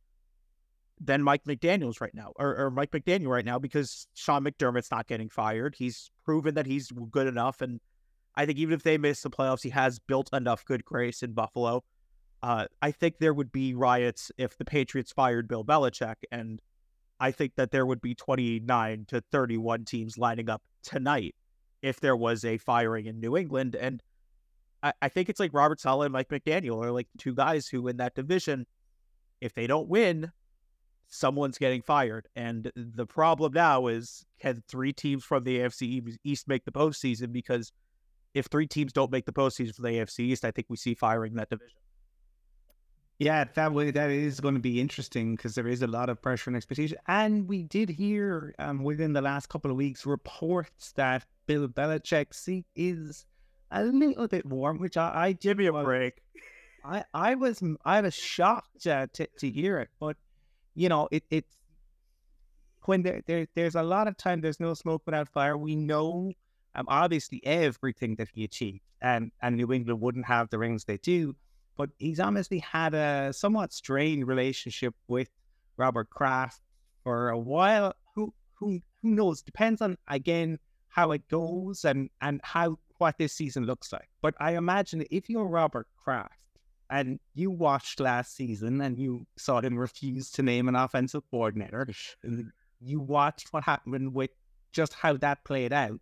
than 0.98 1.22
Mike 1.22 1.44
McDaniel's 1.44 2.00
right 2.00 2.14
now, 2.14 2.32
or, 2.36 2.56
or 2.56 2.70
Mike 2.70 2.90
McDaniel 2.90 3.28
right 3.28 3.44
now, 3.44 3.58
because 3.58 4.08
Sean 4.14 4.42
McDermott's 4.42 4.90
not 4.90 5.06
getting 5.06 5.28
fired. 5.28 5.74
He's 5.78 6.10
proven 6.24 6.54
that 6.54 6.66
he's 6.66 6.90
good 7.10 7.26
enough, 7.26 7.60
and 7.60 7.80
I 8.34 8.44
think 8.44 8.58
even 8.58 8.74
if 8.74 8.82
they 8.82 8.98
miss 8.98 9.22
the 9.22 9.30
playoffs, 9.30 9.62
he 9.62 9.70
has 9.70 9.98
built 9.98 10.30
enough 10.32 10.64
good 10.64 10.84
grace 10.84 11.22
in 11.22 11.32
Buffalo. 11.32 11.84
Uh, 12.42 12.66
I 12.82 12.90
think 12.90 13.18
there 13.18 13.34
would 13.34 13.52
be 13.52 13.74
riots 13.74 14.32
if 14.36 14.58
the 14.58 14.64
Patriots 14.64 15.12
fired 15.12 15.48
Bill 15.48 15.64
Belichick, 15.64 16.16
and 16.32 16.60
I 17.20 17.30
think 17.30 17.54
that 17.56 17.70
there 17.70 17.86
would 17.86 18.00
be 18.00 18.14
29 18.14 19.04
to 19.08 19.20
31 19.30 19.84
teams 19.84 20.18
lining 20.18 20.50
up 20.50 20.62
tonight 20.82 21.34
if 21.82 22.00
there 22.00 22.16
was 22.16 22.44
a 22.44 22.58
firing 22.58 23.06
in 23.06 23.20
New 23.20 23.36
England. 23.36 23.76
And 23.76 24.02
I, 24.82 24.92
I 25.02 25.08
think 25.08 25.28
it's 25.28 25.40
like 25.40 25.52
Robert 25.54 25.80
Saleh 25.80 26.06
and 26.06 26.12
Mike 26.12 26.28
McDaniel 26.28 26.84
are 26.84 26.92
like 26.92 27.08
two 27.18 27.34
guys 27.34 27.68
who 27.68 27.88
in 27.88 27.96
that 27.98 28.14
division, 28.14 28.66
if 29.40 29.54
they 29.54 29.66
don't 29.66 29.88
win, 29.88 30.32
someone's 31.08 31.58
getting 31.58 31.82
fired. 31.82 32.28
And 32.36 32.70
the 32.74 33.06
problem 33.06 33.52
now 33.52 33.86
is 33.86 34.24
can 34.40 34.62
three 34.68 34.92
teams 34.92 35.24
from 35.24 35.44
the 35.44 35.60
AFC 35.60 36.16
East 36.24 36.48
make 36.48 36.64
the 36.64 36.72
postseason? 36.72 37.32
Because 37.32 37.72
if 38.34 38.46
three 38.46 38.66
teams 38.66 38.92
don't 38.92 39.10
make 39.10 39.24
the 39.24 39.32
postseason 39.32 39.74
for 39.74 39.82
the 39.82 39.88
AFC 39.88 40.20
East, 40.20 40.44
I 40.44 40.50
think 40.50 40.66
we 40.68 40.76
see 40.76 40.94
firing 40.94 41.32
in 41.32 41.36
that 41.38 41.50
division. 41.50 41.78
Yeah, 43.18 43.44
that 43.54 43.72
way 43.72 43.90
that 43.90 44.10
is 44.10 44.40
going 44.40 44.54
to 44.54 44.60
be 44.60 44.78
interesting 44.78 45.36
because 45.36 45.54
there 45.54 45.66
is 45.66 45.80
a 45.80 45.86
lot 45.86 46.10
of 46.10 46.20
pressure 46.20 46.50
and 46.50 46.56
expectation. 46.56 46.98
And 47.08 47.48
we 47.48 47.62
did 47.62 47.88
hear 47.88 48.54
um, 48.58 48.84
within 48.84 49.14
the 49.14 49.22
last 49.22 49.48
couple 49.48 49.70
of 49.70 49.76
weeks 49.78 50.04
reports 50.04 50.92
that 50.96 51.24
Bill 51.46 51.66
Belichick 51.66 52.34
seat 52.34 52.66
is 52.74 53.24
a 53.70 53.84
little 53.84 54.28
bit 54.28 54.46
warm, 54.46 54.78
which 54.78 54.96
I, 54.96 55.12
I 55.26 55.32
give 55.32 55.58
me 55.58 55.66
a 55.66 55.72
break. 55.72 56.22
I, 56.84 57.04
I 57.12 57.34
was 57.34 57.62
I 57.84 58.00
was 58.00 58.14
shocked 58.14 58.86
uh, 58.86 59.08
to 59.14 59.26
to 59.38 59.50
hear 59.50 59.78
it, 59.78 59.90
but 59.98 60.16
you 60.74 60.88
know 60.88 61.08
it 61.10 61.24
it's 61.30 61.56
when 62.84 63.02
there, 63.02 63.22
there 63.26 63.46
there's 63.54 63.74
a 63.74 63.82
lot 63.82 64.06
of 64.06 64.16
time 64.16 64.40
there's 64.40 64.60
no 64.60 64.74
smoke 64.74 65.02
without 65.04 65.28
fire. 65.28 65.56
We 65.56 65.74
know 65.74 66.32
um, 66.74 66.86
obviously 66.88 67.40
everything 67.44 68.14
that 68.16 68.28
he 68.32 68.44
achieved, 68.44 68.82
and 69.02 69.32
and 69.42 69.56
New 69.56 69.72
England 69.72 70.00
wouldn't 70.00 70.26
have 70.26 70.50
the 70.50 70.58
rings 70.58 70.84
they 70.84 70.98
do, 70.98 71.34
but 71.76 71.90
he's 71.98 72.20
obviously 72.20 72.60
had 72.60 72.94
a 72.94 73.32
somewhat 73.32 73.72
strained 73.72 74.28
relationship 74.28 74.94
with 75.08 75.28
Robert 75.76 76.08
Kraft 76.10 76.60
for 77.02 77.30
a 77.30 77.38
while. 77.38 77.94
Who 78.14 78.32
who 78.54 78.80
who 79.02 79.10
knows? 79.10 79.42
Depends 79.42 79.82
on 79.82 79.98
again 80.06 80.58
how 80.88 81.10
it 81.10 81.28
goes 81.28 81.84
and 81.84 82.10
and 82.20 82.40
how 82.44 82.78
what 82.98 83.18
this 83.18 83.32
season 83.32 83.66
looks 83.66 83.92
like. 83.92 84.08
But 84.22 84.34
I 84.40 84.56
imagine 84.56 85.04
if 85.10 85.28
you're 85.28 85.46
Robert 85.46 85.86
Kraft 85.96 86.32
and 86.90 87.18
you 87.34 87.50
watched 87.50 88.00
last 88.00 88.36
season 88.36 88.80
and 88.80 88.98
you 88.98 89.26
saw 89.36 89.60
him 89.60 89.78
refuse 89.78 90.30
to 90.32 90.42
name 90.42 90.68
an 90.68 90.76
offensive 90.76 91.22
coordinator, 91.30 91.88
you 92.80 93.00
watched 93.00 93.52
what 93.52 93.64
happened 93.64 94.14
with 94.14 94.30
just 94.72 94.94
how 94.94 95.16
that 95.18 95.44
played 95.44 95.72
out. 95.72 96.00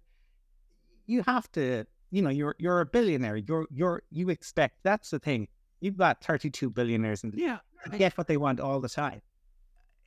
You 1.07 1.23
have 1.27 1.51
to, 1.53 1.85
you 2.11 2.23
know, 2.23 2.31
you're 2.31 2.57
you're 2.59 2.81
a 2.81 2.87
billionaire. 2.87 3.37
You're 3.37 3.67
you're 3.71 4.03
you 4.11 4.31
expect 4.31 4.79
that's 4.83 5.11
the 5.11 5.19
thing. 5.19 5.49
You've 5.81 5.99
got 5.99 6.25
32 6.25 6.71
billionaires 6.71 7.25
and 7.25 7.35
yeah, 7.37 7.59
get 7.99 8.17
what 8.17 8.27
they 8.27 8.37
want 8.37 8.61
all 8.61 8.81
the 8.81 8.89
time. 8.89 9.21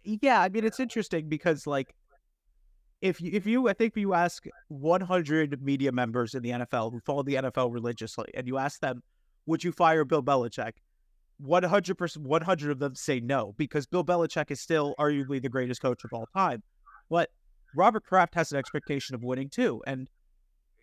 Yeah, 0.03 0.41
I 0.41 0.49
mean 0.49 0.65
it's 0.65 0.79
interesting 0.79 1.29
because 1.29 1.67
like 1.67 1.93
if 3.01 3.21
you, 3.21 3.31
if 3.33 3.45
you 3.45 3.69
I 3.69 3.73
think 3.73 3.93
if 3.93 3.97
you 3.97 4.13
ask 4.13 4.45
100 4.69 5.61
media 5.61 5.91
members 5.91 6.33
in 6.33 6.41
the 6.43 6.49
NFL 6.49 6.91
who 6.91 6.99
follow 6.99 7.23
the 7.23 7.35
NFL 7.35 7.71
religiously 7.71 8.27
and 8.33 8.47
you 8.47 8.57
ask 8.57 8.79
them 8.79 9.03
would 9.47 9.63
you 9.63 9.71
fire 9.71 10.05
Bill 10.05 10.21
Belichick? 10.21 10.73
100%, 11.43 12.17
100 12.17 12.71
of 12.71 12.79
them 12.79 12.95
say 12.95 13.19
no, 13.19 13.53
because 13.57 13.87
Bill 13.87 14.03
Belichick 14.03 14.51
is 14.51 14.59
still 14.59 14.93
arguably 14.99 15.41
the 15.41 15.49
greatest 15.49 15.81
coach 15.81 16.03
of 16.03 16.11
all 16.13 16.27
time. 16.35 16.61
But 17.09 17.29
Robert 17.75 18.03
Kraft 18.05 18.35
has 18.35 18.51
an 18.51 18.57
expectation 18.57 19.15
of 19.15 19.23
winning 19.23 19.49
too. 19.49 19.81
And, 19.87 20.09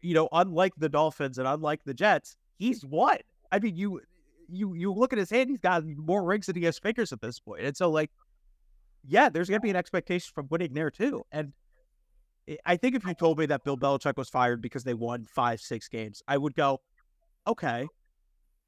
you 0.00 0.14
know, 0.14 0.28
unlike 0.33 0.73
the 0.76 0.88
Dolphins 0.88 1.38
and 1.38 1.47
unlike 1.47 1.80
the 1.85 1.94
Jets, 1.94 2.37
he's 2.56 2.85
won. 2.85 3.18
I 3.52 3.59
mean, 3.59 3.76
you, 3.76 4.00
you, 4.49 4.75
you 4.75 4.92
look 4.92 5.12
at 5.12 5.18
his 5.18 5.30
hand, 5.30 5.50
he's 5.50 5.59
got 5.59 5.85
more 5.85 6.25
rings 6.25 6.47
than 6.47 6.56
he 6.56 6.64
has 6.64 6.78
fingers 6.78 7.12
at 7.12 7.21
this 7.21 7.40
point. 7.40 7.62
And 7.62 7.76
so, 7.76 7.90
like, 7.90 8.11
yeah, 9.06 9.28
there's 9.28 9.49
going 9.49 9.61
to 9.61 9.64
be 9.64 9.71
an 9.71 9.76
expectation 9.76 10.30
from 10.35 10.47
winning 10.50 10.73
there 10.73 10.90
too. 10.90 11.25
And 11.33 11.52
I 12.64 12.76
think 12.76 12.94
if 12.94 13.04
you 13.06 13.14
told 13.14 13.38
me 13.38 13.46
that 13.46 13.64
Bill 13.64 13.76
Belichick 13.76 14.16
was 14.16 14.28
fired 14.28 14.60
because 14.60 14.84
they 14.84 14.94
won 14.94 15.24
five, 15.24 15.60
six 15.60 15.88
games, 15.88 16.22
I 16.28 16.36
would 16.36 16.54
go, 16.54 16.80
okay, 17.46 17.86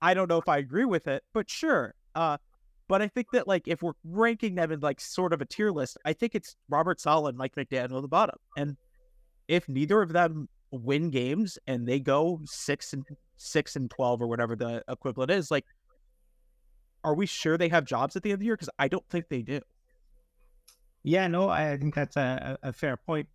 I 0.00 0.14
don't 0.14 0.28
know 0.28 0.38
if 0.38 0.48
I 0.48 0.58
agree 0.58 0.84
with 0.84 1.06
it, 1.06 1.22
but 1.32 1.50
sure. 1.50 1.94
Uh, 2.14 2.38
but 2.88 3.02
I 3.02 3.08
think 3.08 3.28
that 3.32 3.48
like 3.48 3.66
if 3.66 3.82
we're 3.82 3.92
ranking 4.04 4.54
them 4.54 4.72
in 4.72 4.80
like 4.80 5.00
sort 5.00 5.32
of 5.32 5.40
a 5.40 5.44
tier 5.44 5.70
list, 5.70 5.98
I 6.04 6.12
think 6.12 6.34
it's 6.34 6.56
Robert 6.68 7.00
Saleh 7.00 7.28
and 7.30 7.38
Mike 7.38 7.54
McDaniel 7.54 7.96
at 7.96 8.02
the 8.02 8.08
bottom. 8.08 8.36
And 8.56 8.76
if 9.48 9.68
neither 9.68 10.00
of 10.02 10.12
them 10.12 10.48
win 10.70 11.10
games 11.10 11.58
and 11.66 11.86
they 11.86 12.00
go 12.00 12.40
six 12.44 12.92
and 12.92 13.04
six 13.36 13.76
and 13.76 13.90
twelve 13.90 14.22
or 14.22 14.26
whatever 14.26 14.56
the 14.56 14.82
equivalent 14.88 15.30
is, 15.30 15.50
like, 15.50 15.66
are 17.04 17.14
we 17.14 17.26
sure 17.26 17.58
they 17.58 17.68
have 17.68 17.84
jobs 17.84 18.16
at 18.16 18.22
the 18.22 18.30
end 18.30 18.34
of 18.34 18.40
the 18.40 18.46
year? 18.46 18.56
Because 18.56 18.70
I 18.78 18.88
don't 18.88 19.08
think 19.10 19.28
they 19.28 19.42
do. 19.42 19.60
Yeah, 21.02 21.28
no, 21.28 21.48
I 21.48 21.76
think 21.76 21.94
that's 21.94 22.16
a, 22.16 22.58
a 22.62 22.72
fair 22.72 22.96
point. 22.96 23.28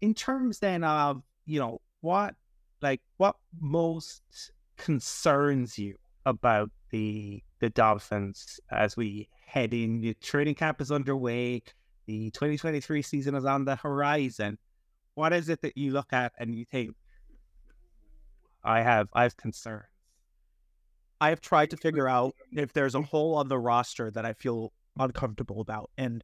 In 0.00 0.14
terms 0.14 0.58
then 0.60 0.84
of 0.84 1.22
you 1.44 1.58
know 1.58 1.80
what, 2.00 2.34
like 2.82 3.00
what 3.16 3.36
most 3.60 4.22
concerns 4.76 5.78
you 5.78 5.96
about 6.24 6.70
the 6.90 7.42
the 7.60 7.70
Dolphins 7.70 8.60
as 8.70 8.96
we 8.96 9.28
head 9.46 9.74
in. 9.74 10.00
The 10.00 10.14
training 10.14 10.54
camp 10.54 10.80
is 10.80 10.92
underway. 10.92 11.62
The 12.06 12.30
2023 12.30 13.02
season 13.02 13.34
is 13.34 13.44
on 13.44 13.64
the 13.64 13.76
horizon. 13.76 14.58
What 15.14 15.32
is 15.32 15.48
it 15.48 15.62
that 15.62 15.76
you 15.76 15.92
look 15.92 16.12
at 16.12 16.32
and 16.38 16.54
you 16.54 16.64
think, 16.64 16.94
I 18.62 18.82
have 18.82 19.08
I 19.12 19.24
have 19.24 19.36
concerns? 19.36 19.86
I 21.20 21.30
have 21.30 21.40
tried 21.40 21.70
to 21.70 21.76
figure 21.76 22.08
out 22.08 22.34
if 22.52 22.72
there's 22.72 22.94
a 22.94 23.02
hole 23.02 23.34
on 23.34 23.48
the 23.48 23.58
roster 23.58 24.10
that 24.12 24.24
I 24.24 24.34
feel 24.34 24.72
uncomfortable 24.98 25.60
about. 25.60 25.90
And 25.98 26.22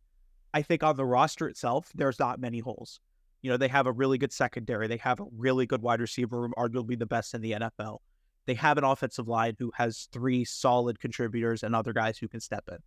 I 0.53 0.63
think 0.63 0.85
on 0.85 0.97
the 0.97 1.05
roster 1.05 1.49
itself, 1.49 1.91
there's 1.97 2.21
not 2.21 2.39
many 2.39 2.61
holes. 2.61 3.01
You 3.45 3.51
know, 3.51 3.59
they 3.59 3.69
have 3.69 3.87
a 3.87 3.93
really 3.93 4.17
good 4.17 4.33
secondary. 4.33 4.89
They 4.89 4.97
have 4.97 5.21
a 5.21 5.27
really 5.37 5.67
good 5.67 5.83
wide 5.83 6.01
receiver 6.01 6.41
room, 6.41 6.55
arguably 6.57 6.99
the 6.99 7.05
best 7.05 7.35
in 7.35 7.43
the 7.43 7.53
NFL. 7.53 7.99
They 8.47 8.55
have 8.55 8.79
an 8.79 8.85
offensive 8.85 9.29
line 9.29 9.55
who 9.59 9.71
has 9.75 10.09
three 10.13 10.47
solid 10.47 10.99
contributors 10.99 11.63
and 11.63 11.77
other 11.77 11.93
guys 11.93 12.17
who 12.17 12.27
can 12.27 12.41
step 12.41 12.65
in. 12.73 12.79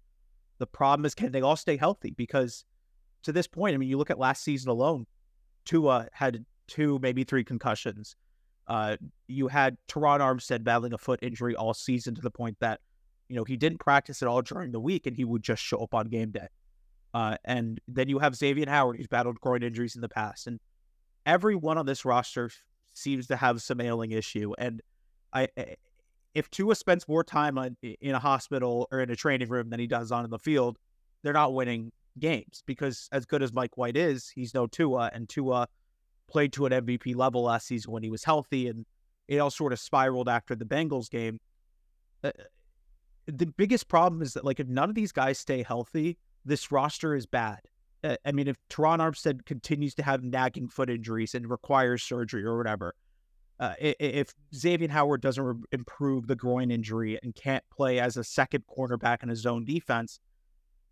The 0.58 0.66
problem 0.66 1.06
is, 1.06 1.14
can 1.14 1.32
they 1.32 1.42
all 1.42 1.58
stay 1.58 1.78
healthy? 1.78 2.10
Because 2.18 2.66
to 3.22 3.32
this 3.32 3.46
point, 3.46 3.76
I 3.76 3.78
mean, 3.78 3.88
you 3.88 4.00
look 4.00 4.10
at 4.10 4.18
last 4.18 4.44
season 4.44 4.72
alone, 4.72 5.06
Tua 5.66 6.08
had 6.12 6.44
two, 6.66 6.98
maybe 7.04 7.24
three 7.24 7.44
concussions. 7.44 8.16
Uh, 8.66 8.98
you 9.28 9.50
had 9.50 9.78
Terron 9.88 10.22
Armstead 10.22 10.64
battling 10.64 10.94
a 10.94 10.98
foot 10.98 11.20
injury 11.22 11.56
all 11.56 11.76
season 11.76 12.16
to 12.16 12.22
the 12.22 12.32
point 12.32 12.58
that, 12.62 12.80
you 13.30 13.36
know, 13.36 13.44
he 13.44 13.58
didn't 13.58 13.78
practice 13.78 14.24
at 14.24 14.28
all 14.28 14.42
during 14.42 14.72
the 14.72 14.80
week 14.80 15.06
and 15.06 15.16
he 15.16 15.24
would 15.24 15.44
just 15.44 15.62
show 15.62 15.84
up 15.84 15.94
on 15.94 16.08
game 16.08 16.32
day. 16.32 16.48
Uh, 17.14 17.38
and 17.46 17.80
then 17.88 18.10
you 18.10 18.20
have 18.20 18.36
Xavier 18.36 18.66
Howard, 18.68 18.98
who's 18.98 19.08
battled 19.08 19.40
groin 19.40 19.64
injuries 19.64 19.96
in 19.96 20.02
the 20.02 20.10
past. 20.10 20.48
And 20.48 20.60
everyone 21.26 21.78
on 21.78 21.86
this 21.86 22.06
roster 22.06 22.52
seems 22.94 23.28
to 23.28 23.36
have 23.36 23.62
some 23.62 23.82
ailing 23.82 24.12
issue. 24.12 24.54
And 24.58 24.82
I 25.34 25.48
eh, 25.58 25.76
if 26.34 26.50
Tua 26.52 26.76
spends 26.76 27.08
more 27.08 27.24
time 27.24 27.58
on, 27.58 27.78
in 27.82 28.14
a 28.14 28.20
hospital 28.20 28.88
or 28.92 29.00
in 29.00 29.10
a 29.10 29.16
training 29.16 29.50
room 29.50 29.70
than 29.70 29.80
he 29.80 29.88
does 29.88 30.12
on 30.12 30.24
in 30.24 30.30
the 30.30 30.38
field, 30.38 30.78
they're 31.24 31.34
not 31.34 31.54
winning 31.54 31.92
games 32.20 32.62
because 32.66 33.10
as 33.12 33.26
good 33.26 33.42
as 33.42 33.54
Mike 33.54 33.76
White 33.76 33.98
is, 33.98 34.30
he's 34.30 34.54
no 34.54 34.68
Tua, 34.68 35.10
and 35.14 35.28
Tua 35.28 35.68
played 36.28 36.54
to 36.54 36.66
an 36.66 36.74
MVP 36.74 37.16
level 37.16 37.44
last 37.44 37.68
season 37.68 37.92
when 37.92 38.04
he 38.04 38.10
was 38.10 38.24
healthy, 38.24 38.68
and 38.68 38.86
it 39.28 39.40
all 39.40 39.50
sort 39.50 39.74
of 39.74 39.80
spiraled 39.80 40.30
after 40.30 40.56
the 40.56 40.66
Bengals 40.66 41.10
game. 41.10 41.40
Uh, 42.24 42.32
the 43.26 43.48
biggest 43.48 43.88
problem 43.88 44.22
is 44.22 44.34
that 44.34 44.46
like 44.46 44.60
if 44.60 44.68
none 44.68 44.90
of 44.90 44.96
these 44.96 45.12
guys 45.12 45.38
stay 45.38 45.64
healthy, 45.64 46.18
this 46.48 46.72
roster 46.72 47.16
is 47.16 47.26
bad. 47.26 47.60
I 48.04 48.32
mean, 48.32 48.48
if 48.48 48.58
Terron 48.70 49.00
Armstead 49.00 49.46
continues 49.46 49.94
to 49.96 50.04
have 50.04 50.24
nagging 50.24 50.70
foot 50.70 50.90
injuries 50.90 51.36
and 51.36 51.50
requires 51.50 52.04
surgery 52.04 52.44
or 52.44 52.58
whatever, 52.58 52.96
uh, 53.60 53.74
if 53.80 54.34
Xavier 54.54 54.88
Howard 54.88 55.22
doesn't 55.22 55.44
re- 55.44 55.56
improve 55.72 56.28
the 56.28 56.36
groin 56.36 56.70
injury 56.70 57.20
and 57.22 57.34
can't 57.34 57.64
play 57.76 58.00
as 58.00 58.16
a 58.16 58.24
second 58.24 58.64
cornerback 58.68 59.24
in 59.24 59.30
a 59.30 59.36
zone 59.36 59.66
defense, 59.66 60.20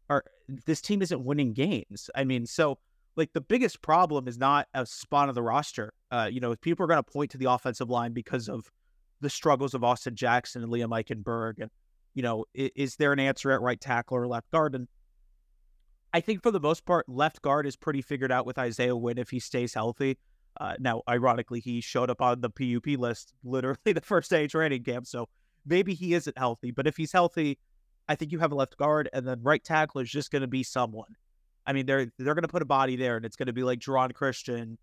or 0.10 0.24
this 0.66 0.82
team 0.82 1.02
isn't 1.02 1.24
winning 1.24 1.54
games. 1.54 2.10
I 2.16 2.24
mean, 2.24 2.46
so 2.48 2.80
like 3.16 3.32
the 3.34 3.42
biggest 3.42 3.82
problem 3.82 4.28
is 4.28 4.38
not 4.38 4.68
a 4.74 4.86
spot 4.86 5.30
on 5.30 5.36
the 5.36 5.44
roster. 5.44 5.94
Uh, 6.12 6.28
you 6.32 6.40
know, 6.40 6.56
people 6.56 6.84
are 6.84 6.88
going 6.88 7.04
to 7.04 7.04
point 7.04 7.32
to 7.32 7.38
the 7.38 7.50
offensive 7.50 7.90
line 7.90 8.14
because 8.14 8.50
of 8.50 8.70
the 9.22 9.30
struggles 9.30 9.74
of 9.74 9.84
Austin 9.84 10.16
Jackson 10.16 10.64
and 10.64 10.72
Liam 10.72 10.90
Eichenberg, 10.90 11.62
and 11.62 11.72
you 12.14 12.24
know, 12.24 12.46
is, 12.54 12.72
is 12.76 12.96
there 12.96 13.14
an 13.14 13.20
answer 13.20 13.52
at 13.52 13.62
right 13.62 13.80
tackle 13.80 14.18
or 14.18 14.28
left 14.28 14.52
guard? 14.52 14.76
And 14.76 14.88
I 16.16 16.22
think 16.22 16.42
for 16.42 16.50
the 16.50 16.62
most 16.62 16.86
part, 16.86 17.10
left 17.10 17.42
guard 17.42 17.68
is 17.68 17.76
pretty 17.76 18.02
figured 18.02 18.32
out 18.32 18.46
with 18.46 18.58
Isaiah 18.58 18.96
Wynn 18.96 19.18
if 19.18 19.32
he 19.32 19.40
stays 19.42 19.74
healthy. 19.74 20.18
Uh, 20.62 20.76
now, 20.80 21.02
ironically, 21.10 21.60
he 21.60 21.82
showed 21.82 22.10
up 22.10 22.22
on 22.22 22.40
the 22.40 22.50
PUP 22.50 22.98
list 22.98 23.34
literally 23.44 23.92
the 23.92 24.00
first 24.00 24.30
day 24.30 24.46
of 24.46 24.52
training 24.52 24.86
camp, 24.86 25.08
so 25.08 25.28
maybe 25.66 25.94
he 25.94 26.14
isn't 26.14 26.38
healthy. 26.38 26.72
But 26.72 26.88
if 26.88 26.96
he's 26.96 27.12
healthy, 27.12 27.60
I 28.08 28.16
think 28.16 28.32
you 28.32 28.40
have 28.40 28.54
a 28.54 28.56
left 28.56 28.78
guard, 28.78 29.10
and 29.12 29.28
then 29.28 29.42
right 29.44 29.62
tackle 29.62 30.00
is 30.00 30.10
just 30.10 30.32
going 30.32 30.42
to 30.42 30.48
be 30.48 30.64
someone. 30.64 31.18
I 31.68 31.74
mean, 31.74 31.86
they're 31.86 32.06
they're 32.18 32.34
going 32.34 32.44
to 32.44 32.48
put 32.48 32.62
a 32.62 32.66
body 32.66 32.96
there, 32.96 33.18
and 33.18 33.26
it's 33.26 33.36
going 33.36 33.48
to 33.48 33.54
be 33.54 33.64
like 33.64 33.80
Geron 33.80 34.14
Christian, 34.14 34.78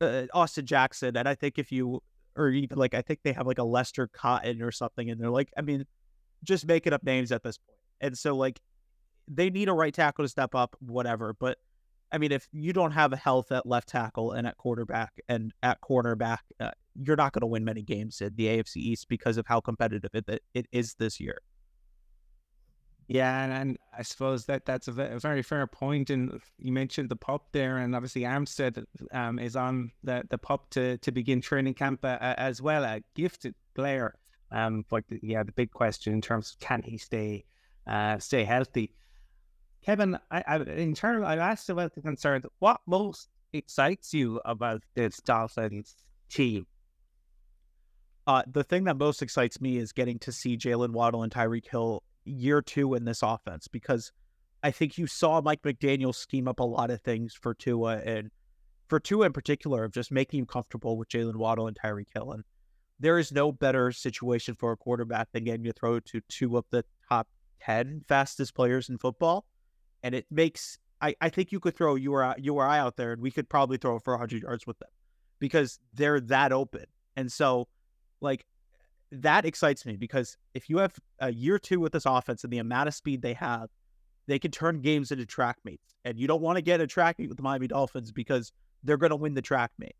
uh, 0.00 0.26
Austin 0.32 0.66
Jackson, 0.66 1.16
and 1.16 1.28
I 1.28 1.34
think 1.34 1.58
if 1.58 1.72
you 1.72 2.00
or 2.36 2.50
even 2.50 2.78
like 2.78 2.94
I 2.94 3.02
think 3.02 3.18
they 3.24 3.32
have 3.32 3.48
like 3.48 3.58
a 3.58 3.64
Lester 3.64 4.06
Cotton 4.06 4.62
or 4.62 4.70
something, 4.70 5.10
and 5.10 5.20
they're 5.20 5.30
like, 5.30 5.50
I 5.58 5.62
mean, 5.62 5.84
just 6.44 6.64
making 6.64 6.92
up 6.92 7.02
names 7.02 7.32
at 7.32 7.42
this 7.42 7.58
point. 7.58 7.80
And 8.00 8.16
so 8.16 8.36
like 8.36 8.60
they 9.28 9.50
need 9.50 9.68
a 9.68 9.72
right 9.72 9.94
tackle 9.94 10.24
to 10.24 10.28
step 10.28 10.54
up, 10.54 10.76
whatever. 10.80 11.34
But 11.34 11.58
I 12.12 12.18
mean, 12.18 12.32
if 12.32 12.48
you 12.52 12.72
don't 12.72 12.92
have 12.92 13.12
a 13.12 13.16
health 13.16 13.50
at 13.52 13.66
left 13.66 13.88
tackle 13.88 14.32
and 14.32 14.46
at 14.46 14.56
quarterback 14.56 15.12
and 15.28 15.52
at 15.62 15.80
cornerback, 15.80 16.38
uh, 16.60 16.70
you're 16.94 17.16
not 17.16 17.32
going 17.32 17.40
to 17.40 17.46
win 17.46 17.64
many 17.64 17.82
games 17.82 18.20
in 18.20 18.34
the 18.36 18.46
AFC 18.46 18.76
East 18.76 19.08
because 19.08 19.36
of 19.36 19.46
how 19.46 19.60
competitive 19.60 20.10
it, 20.14 20.42
it 20.54 20.66
is 20.70 20.94
this 20.94 21.18
year. 21.18 21.40
Yeah, 23.06 23.44
and, 23.44 23.52
and 23.52 23.78
I 23.96 24.02
suppose 24.02 24.46
that 24.46 24.64
that's 24.64 24.88
a, 24.88 24.92
very 24.92 25.42
fair 25.42 25.66
point. 25.66 26.08
And 26.08 26.40
you 26.58 26.72
mentioned 26.72 27.10
the 27.10 27.16
PUP 27.16 27.52
there, 27.52 27.78
and 27.78 27.94
obviously 27.94 28.22
Armstead 28.22 28.82
um, 29.12 29.38
is 29.38 29.56
on 29.56 29.90
the, 30.02 30.22
the 30.30 30.38
pup 30.38 30.70
to, 30.70 30.96
to 30.98 31.12
begin 31.12 31.40
training 31.40 31.74
camp 31.74 32.04
uh, 32.04 32.16
as 32.20 32.62
well. 32.62 32.82
A 32.84 33.02
gifted 33.14 33.54
player. 33.74 34.14
Um, 34.50 34.84
but 34.88 35.04
yeah, 35.22 35.42
the 35.42 35.52
big 35.52 35.70
question 35.72 36.14
in 36.14 36.22
terms 36.22 36.52
of 36.52 36.66
can 36.66 36.82
he 36.82 36.96
stay 36.96 37.44
uh, 37.86 38.18
stay 38.18 38.44
healthy. 38.44 38.94
Kevin, 39.84 40.18
I, 40.30 40.42
I 40.46 40.56
in 40.56 40.94
terms, 40.94 41.24
I 41.26 41.36
asked 41.36 41.68
about 41.68 41.94
the 41.94 42.00
concerns. 42.00 42.46
What 42.58 42.80
most 42.86 43.28
excites 43.52 44.14
you 44.14 44.40
about 44.44 44.82
this 44.94 45.18
Dolphins 45.18 45.94
team? 46.30 46.66
Uh, 48.26 48.42
the 48.50 48.64
thing 48.64 48.84
that 48.84 48.96
most 48.96 49.20
excites 49.20 49.60
me 49.60 49.76
is 49.76 49.92
getting 49.92 50.18
to 50.20 50.32
see 50.32 50.56
Jalen 50.56 50.90
Waddle 50.90 51.22
and 51.22 51.30
Tyreek 51.30 51.68
Hill 51.70 52.02
year 52.24 52.62
two 52.62 52.94
in 52.94 53.04
this 53.04 53.22
offense 53.22 53.68
because 53.68 54.10
I 54.62 54.70
think 54.70 54.96
you 54.96 55.06
saw 55.06 55.42
Mike 55.42 55.60
McDaniel 55.60 56.14
scheme 56.14 56.48
up 56.48 56.60
a 56.60 56.64
lot 56.64 56.90
of 56.90 57.02
things 57.02 57.34
for 57.34 57.52
Tua 57.52 57.98
and 57.98 58.30
for 58.88 58.98
Tua 58.98 59.26
in 59.26 59.34
particular 59.34 59.84
of 59.84 59.92
just 59.92 60.10
making 60.10 60.40
him 60.40 60.46
comfortable 60.46 60.96
with 60.96 61.10
Jalen 61.10 61.36
Waddle 61.36 61.66
and 61.66 61.76
Tyreek 61.78 62.08
Hill. 62.14 62.32
And 62.32 62.44
there 62.98 63.18
is 63.18 63.30
no 63.32 63.52
better 63.52 63.92
situation 63.92 64.54
for 64.54 64.72
a 64.72 64.76
quarterback 64.78 65.28
than 65.32 65.44
getting 65.44 65.64
to 65.64 65.74
throw 65.74 66.00
to 66.00 66.22
two 66.30 66.56
of 66.56 66.64
the 66.70 66.86
top 67.10 67.28
10 67.60 68.04
fastest 68.08 68.54
players 68.54 68.88
in 68.88 68.96
football. 68.96 69.44
And 70.04 70.14
it 70.14 70.26
makes, 70.30 70.78
I, 71.00 71.16
I 71.20 71.30
think 71.30 71.50
you 71.50 71.58
could 71.58 71.74
throw 71.74 71.96
you 71.96 72.12
or, 72.12 72.34
you 72.38 72.54
or 72.54 72.66
I 72.66 72.78
out 72.78 72.96
there 72.96 73.12
and 73.12 73.22
we 73.22 73.32
could 73.32 73.48
probably 73.48 73.78
throw 73.78 73.98
for 73.98 74.12
100 74.12 74.42
yards 74.42 74.66
with 74.66 74.78
them 74.78 74.90
because 75.40 75.80
they're 75.94 76.20
that 76.20 76.52
open. 76.52 76.84
And 77.16 77.32
so, 77.32 77.68
like, 78.20 78.44
that 79.10 79.44
excites 79.44 79.86
me 79.86 79.96
because 79.96 80.36
if 80.52 80.68
you 80.68 80.78
have 80.78 80.94
a 81.20 81.32
year 81.32 81.58
two 81.58 81.80
with 81.80 81.92
this 81.92 82.06
offense 82.06 82.44
and 82.44 82.52
the 82.52 82.58
amount 82.58 82.88
of 82.88 82.94
speed 82.94 83.22
they 83.22 83.32
have, 83.32 83.70
they 84.26 84.38
can 84.38 84.50
turn 84.50 84.80
games 84.80 85.10
into 85.10 85.24
track 85.24 85.56
meets. 85.64 85.94
And 86.04 86.18
you 86.18 86.26
don't 86.26 86.42
want 86.42 86.56
to 86.56 86.62
get 86.62 86.80
a 86.80 86.86
track 86.86 87.18
meet 87.18 87.28
with 87.28 87.38
the 87.38 87.42
Miami 87.42 87.66
Dolphins 87.66 88.12
because 88.12 88.52
they're 88.82 88.96
going 88.96 89.10
to 89.10 89.16
win 89.16 89.34
the 89.34 89.42
track 89.42 89.70
meet. 89.78 89.96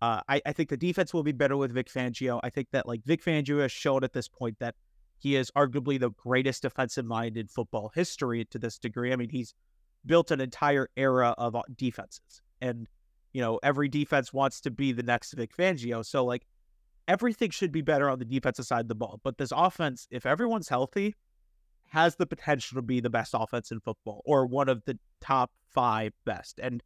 Uh, 0.00 0.20
I, 0.28 0.42
I 0.46 0.52
think 0.52 0.68
the 0.68 0.76
defense 0.76 1.12
will 1.12 1.22
be 1.22 1.32
better 1.32 1.56
with 1.56 1.72
Vic 1.72 1.88
Fangio. 1.88 2.38
I 2.42 2.50
think 2.50 2.68
that 2.72 2.86
like 2.86 3.02
Vic 3.04 3.24
Fangio 3.24 3.62
has 3.62 3.72
shown 3.72 4.04
at 4.04 4.12
this 4.12 4.28
point 4.28 4.58
that 4.60 4.74
he 5.24 5.36
is 5.36 5.50
arguably 5.52 5.98
the 5.98 6.10
greatest 6.10 6.60
defensive 6.62 7.06
mind 7.06 7.38
in 7.38 7.46
football 7.46 7.90
history 7.94 8.44
to 8.44 8.58
this 8.58 8.78
degree. 8.78 9.10
I 9.10 9.16
mean, 9.16 9.30
he's 9.30 9.54
built 10.04 10.30
an 10.30 10.38
entire 10.38 10.90
era 10.98 11.34
of 11.38 11.56
uh, 11.56 11.62
defenses, 11.76 12.42
and 12.60 12.86
you 13.32 13.40
know 13.40 13.58
every 13.62 13.88
defense 13.88 14.34
wants 14.34 14.60
to 14.60 14.70
be 14.70 14.92
the 14.92 15.02
next 15.02 15.32
Vic 15.32 15.56
Fangio. 15.56 16.04
So 16.04 16.26
like 16.26 16.46
everything 17.08 17.48
should 17.48 17.72
be 17.72 17.80
better 17.80 18.10
on 18.10 18.18
the 18.18 18.26
defensive 18.26 18.66
side 18.66 18.82
of 18.82 18.88
the 18.88 18.94
ball. 18.94 19.18
But 19.24 19.38
this 19.38 19.50
offense, 19.56 20.06
if 20.10 20.26
everyone's 20.26 20.68
healthy, 20.68 21.14
has 21.88 22.16
the 22.16 22.26
potential 22.26 22.76
to 22.76 22.82
be 22.82 23.00
the 23.00 23.08
best 23.08 23.34
offense 23.34 23.70
in 23.70 23.80
football 23.80 24.20
or 24.26 24.44
one 24.44 24.68
of 24.68 24.84
the 24.84 24.98
top 25.22 25.52
five 25.70 26.12
best. 26.26 26.60
And 26.62 26.82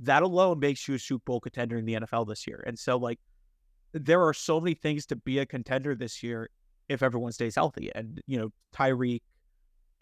that 0.00 0.22
alone 0.22 0.58
makes 0.58 0.86
you 0.86 0.96
a 0.96 0.98
Super 0.98 1.22
Bowl 1.24 1.40
contender 1.40 1.78
in 1.78 1.86
the 1.86 1.94
NFL 1.94 2.28
this 2.28 2.46
year. 2.46 2.62
And 2.66 2.78
so, 2.78 2.98
like, 2.98 3.20
there 3.94 4.22
are 4.22 4.34
so 4.34 4.60
many 4.60 4.74
things 4.74 5.06
to 5.06 5.16
be 5.16 5.38
a 5.38 5.46
contender 5.46 5.94
this 5.94 6.22
year 6.22 6.50
if 6.90 7.02
everyone 7.02 7.32
stays 7.32 7.54
healthy. 7.54 7.90
And, 7.94 8.20
you 8.26 8.36
know, 8.36 8.50
Tyreek, 8.74 9.22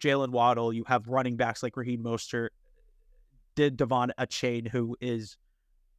Jalen 0.01 0.29
Waddle, 0.29 0.73
you 0.73 0.83
have 0.87 1.07
running 1.07 1.37
backs 1.37 1.61
like 1.61 1.77
Raheem 1.77 2.03
Mostert, 2.03 2.49
did 3.55 3.77
De'Von 3.77 4.09
Achane, 4.19 4.67
who 4.67 4.97
is 4.99 5.37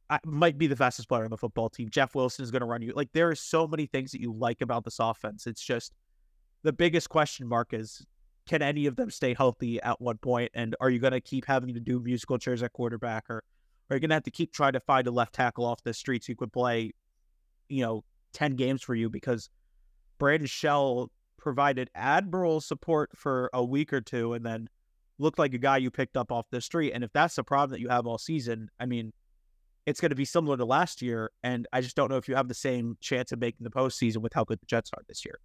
uh, 0.09 0.19
might 0.25 0.57
be 0.57 0.67
the 0.67 0.75
fastest 0.75 1.07
player 1.07 1.23
on 1.23 1.29
the 1.29 1.37
football 1.37 1.69
team. 1.69 1.89
Jeff 1.89 2.13
Wilson 2.13 2.43
is 2.43 2.51
going 2.51 2.59
to 2.59 2.65
run 2.65 2.81
you. 2.81 2.91
Like 2.93 3.09
there 3.13 3.29
are 3.29 3.35
so 3.35 3.65
many 3.65 3.85
things 3.85 4.11
that 4.11 4.19
you 4.19 4.33
like 4.33 4.61
about 4.61 4.83
this 4.83 4.99
offense. 4.99 5.47
It's 5.47 5.63
just 5.63 5.93
the 6.63 6.73
biggest 6.73 7.09
question 7.09 7.47
mark 7.47 7.73
is 7.73 8.05
can 8.47 8.61
any 8.61 8.85
of 8.87 8.97
them 8.97 9.09
stay 9.09 9.33
healthy 9.33 9.81
at 9.81 10.01
one 10.01 10.17
point? 10.17 10.51
And 10.53 10.75
are 10.81 10.89
you 10.89 10.99
going 10.99 11.13
to 11.13 11.21
keep 11.21 11.45
having 11.45 11.73
to 11.73 11.79
do 11.79 12.01
musical 12.01 12.37
chairs 12.37 12.61
at 12.63 12.73
quarterback, 12.73 13.29
or 13.29 13.43
are 13.89 13.95
you 13.95 14.01
going 14.01 14.09
to 14.09 14.15
have 14.15 14.23
to 14.23 14.31
keep 14.31 14.51
trying 14.51 14.73
to 14.73 14.81
find 14.81 15.07
a 15.07 15.11
left 15.11 15.33
tackle 15.33 15.63
off 15.63 15.81
the 15.83 15.93
streets 15.93 16.27
who 16.27 16.35
could 16.35 16.51
play, 16.51 16.91
you 17.69 17.81
know, 17.81 18.03
ten 18.33 18.55
games 18.55 18.81
for 18.81 18.95
you 18.95 19.09
because 19.09 19.49
Brandon 20.21 20.45
Shell 20.45 21.09
provided 21.39 21.89
admirable 21.95 22.61
support 22.61 23.09
for 23.15 23.49
a 23.53 23.65
week 23.65 23.91
or 23.91 24.01
two, 24.01 24.33
and 24.33 24.45
then 24.45 24.69
looked 25.17 25.39
like 25.39 25.55
a 25.55 25.57
guy 25.57 25.77
you 25.77 25.89
picked 25.89 26.15
up 26.15 26.31
off 26.31 26.45
the 26.51 26.61
street. 26.61 26.91
And 26.91 27.03
if 27.03 27.11
that's 27.11 27.35
the 27.35 27.43
problem 27.43 27.71
that 27.71 27.79
you 27.79 27.89
have 27.89 28.05
all 28.05 28.19
season, 28.19 28.69
I 28.79 28.85
mean, 28.85 29.13
it's 29.87 29.99
going 29.99 30.11
to 30.11 30.15
be 30.15 30.25
similar 30.25 30.57
to 30.57 30.63
last 30.63 31.01
year. 31.01 31.31
And 31.41 31.67
I 31.73 31.81
just 31.81 31.95
don't 31.95 32.11
know 32.11 32.17
if 32.17 32.27
you 32.27 32.35
have 32.35 32.47
the 32.47 32.53
same 32.53 32.97
chance 33.01 33.31
of 33.31 33.39
making 33.39 33.63
the 33.63 33.71
postseason 33.71 34.17
with 34.17 34.31
how 34.31 34.43
good 34.43 34.59
the 34.59 34.67
Jets 34.67 34.91
are 34.95 35.01
this 35.07 35.25
year. 35.25 35.39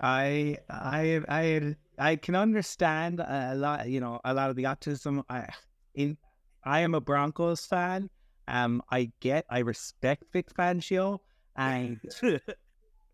I 0.00 0.58
I 0.70 1.22
I 1.28 1.74
I 1.98 2.16
can 2.16 2.36
understand 2.36 3.18
a 3.18 3.54
lot, 3.56 3.88
you 3.88 3.98
know, 3.98 4.20
a 4.24 4.32
lot 4.32 4.48
of 4.48 4.54
the 4.54 4.66
optimism. 4.66 5.24
I 5.28 5.48
in 5.96 6.16
I 6.62 6.80
am 6.80 6.94
a 6.94 7.00
Broncos 7.00 7.66
fan. 7.66 8.08
Um, 8.46 8.80
I 8.92 9.10
get, 9.18 9.44
I 9.50 9.58
respect 9.60 10.24
Vic 10.32 10.54
Fangio, 10.54 11.18
and 11.56 12.00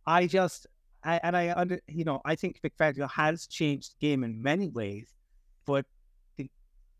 I 0.09 0.27
just, 0.27 0.67
I 1.05 1.21
and 1.23 1.37
I 1.37 1.53
under, 1.53 1.81
you 1.87 2.03
know, 2.03 2.23
I 2.25 2.35
think 2.35 2.61
Vic 2.63 2.73
Fangio 2.79 3.09
has 3.11 3.47
changed 3.47 3.93
the 3.93 4.07
game 4.07 4.25
in 4.25 4.43
many 4.43 4.69
ways, 4.69 5.13
but 5.67 5.85
the, 6.39 6.51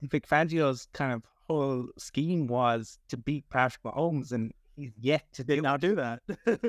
Vic 0.03 0.29
Fangio's 0.29 0.89
kind 0.93 1.15
of 1.15 1.23
whole 1.49 1.89
scheme 1.97 2.47
was 2.47 2.99
to 3.09 3.17
beat 3.17 3.49
Patrick 3.49 3.83
Mahomes, 3.83 4.33
and 4.33 4.53
he's 4.77 4.93
yet 5.01 5.25
to 5.33 5.43
did 5.43 5.63
not 5.63 5.81
do 5.81 5.95
that. 5.95 6.21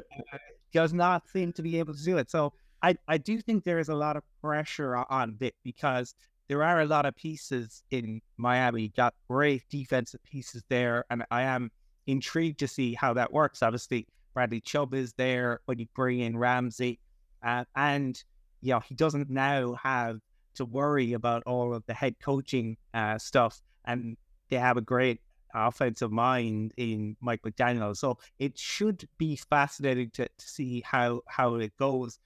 does 0.72 0.94
not 0.94 1.28
seem 1.28 1.52
to 1.52 1.62
be 1.62 1.78
able 1.78 1.94
to 1.94 2.04
do 2.04 2.18
it. 2.18 2.32
So 2.32 2.54
I, 2.82 2.96
I 3.10 3.18
do 3.18 3.42
think 3.42 3.66
there 3.66 3.80
is 3.80 3.90
a 3.90 3.96
lot 3.96 4.16
of 4.16 4.24
pressure 4.42 4.96
on 4.96 5.36
Vic 5.36 5.56
because 5.64 6.16
there 6.48 6.64
are 6.64 6.80
a 6.80 6.86
lot 6.86 7.06
of 7.06 7.18
pieces 7.18 7.84
in 7.92 8.22
Miami, 8.38 8.94
got 8.96 9.14
great 9.30 9.64
defensive 9.70 10.24
pieces 10.24 10.64
there, 10.70 11.04
and 11.10 11.26
I 11.32 11.42
am 11.42 11.70
intrigued 12.08 12.60
to 12.60 12.68
see 12.68 12.94
how 12.94 13.14
that 13.16 13.34
works. 13.34 13.62
Obviously, 13.62 14.08
Bradley 14.34 14.62
Chubb 14.62 14.94
is 14.94 15.14
there 15.14 15.60
when 15.66 15.80
you 15.80 15.88
bring 15.96 16.20
in 16.20 16.38
Ramsey, 16.38 17.00
uh, 17.44 17.66
and 17.76 18.22
you 18.62 18.74
know 18.74 18.80
he 18.80 18.96
doesn't 18.96 19.30
now 19.30 19.74
have 19.74 20.20
to 20.56 20.66
worry 20.66 21.14
about 21.14 21.44
all 21.46 21.74
of 21.74 21.86
the 21.86 21.94
head 21.94 22.16
coaching 22.20 22.78
uh, 22.94 23.18
stuff, 23.18 23.62
and 23.86 24.18
they 24.50 24.58
have 24.58 24.78
a 24.78 24.82
great 24.82 25.22
offensive 25.54 26.12
mind 26.12 26.74
in 26.78 27.16
Mike 27.22 27.42
McDaniel. 27.42 27.96
So 27.96 28.18
it 28.38 28.58
should 28.58 29.08
be 29.18 29.36
fascinating 29.36 30.12
to, 30.12 30.26
to 30.26 30.48
see 30.48 30.84
how 30.86 31.22
how 31.28 31.56
it 31.56 31.76
goes. 31.78 32.20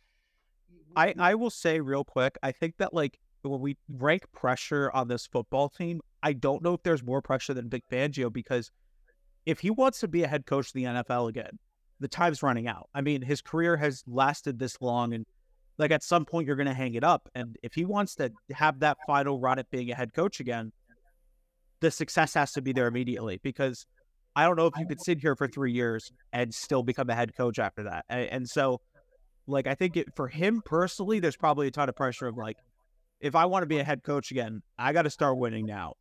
I 0.95 1.13
I 1.17 1.35
will 1.35 1.49
say 1.49 1.79
real 1.79 2.03
quick, 2.03 2.37
I 2.43 2.51
think 2.51 2.77
that 2.77 2.93
like 2.93 3.19
when 3.43 3.59
we 3.59 3.77
rank 3.89 4.23
pressure 4.31 4.91
on 4.93 5.07
this 5.07 5.27
football 5.27 5.69
team, 5.69 6.01
I 6.21 6.33
don't 6.33 6.63
know 6.63 6.73
if 6.73 6.83
there's 6.83 7.03
more 7.03 7.21
pressure 7.21 7.53
than 7.53 7.69
Vic 7.69 7.83
Fangio 7.91 8.31
because 8.31 8.71
if 9.45 9.59
he 9.59 9.69
wants 9.69 9.99
to 9.99 10.07
be 10.07 10.23
a 10.23 10.27
head 10.27 10.45
coach 10.45 10.67
of 10.67 10.73
the 10.73 10.83
NFL 10.83 11.29
again, 11.29 11.59
the 12.03 12.07
time's 12.09 12.43
running 12.43 12.67
out. 12.67 12.89
I 12.93 13.01
mean, 13.01 13.21
his 13.21 13.41
career 13.41 13.77
has 13.77 14.03
lasted 14.05 14.59
this 14.59 14.81
long 14.81 15.13
and 15.13 15.25
like 15.77 15.89
at 15.89 16.03
some 16.03 16.25
point 16.25 16.45
you're 16.45 16.57
going 16.57 16.67
to 16.67 16.73
hang 16.73 16.93
it 16.93 17.03
up 17.03 17.29
and 17.33 17.57
if 17.63 17.73
he 17.73 17.85
wants 17.85 18.15
to 18.15 18.31
have 18.51 18.81
that 18.81 18.97
final 19.07 19.39
run 19.39 19.57
at 19.57 19.71
being 19.71 19.89
a 19.89 19.95
head 19.95 20.13
coach 20.13 20.39
again, 20.39 20.71
the 21.79 21.89
success 21.89 22.33
has 22.33 22.51
to 22.51 22.61
be 22.61 22.73
there 22.73 22.87
immediately 22.87 23.39
because 23.41 23.85
I 24.35 24.45
don't 24.45 24.57
know 24.57 24.67
if 24.67 24.73
you 24.77 24.85
could 24.85 25.01
sit 25.01 25.19
here 25.19 25.35
for 25.35 25.47
3 25.47 25.71
years 25.71 26.11
and 26.31 26.53
still 26.53 26.83
become 26.83 27.09
a 27.09 27.15
head 27.15 27.35
coach 27.35 27.57
after 27.57 27.83
that. 27.83 28.05
And, 28.09 28.29
and 28.29 28.49
so 28.49 28.81
like 29.47 29.67
I 29.67 29.75
think 29.75 29.97
it 29.97 30.07
for 30.15 30.27
him 30.27 30.61
personally, 30.63 31.19
there's 31.19 31.37
probably 31.37 31.67
a 31.67 31.71
ton 31.71 31.89
of 31.89 31.95
pressure 31.95 32.27
of 32.27 32.37
like, 32.37 32.57
if 33.21 33.35
I 33.35 33.45
want 33.45 33.63
to 33.63 33.67
be 33.67 33.79
a 33.79 33.83
head 33.83 34.03
coach 34.03 34.31
again, 34.31 34.61
I 34.77 34.91
got 34.91 35.03
to 35.03 35.09
start 35.09 35.37
winning 35.37 35.65
now. 35.65 35.93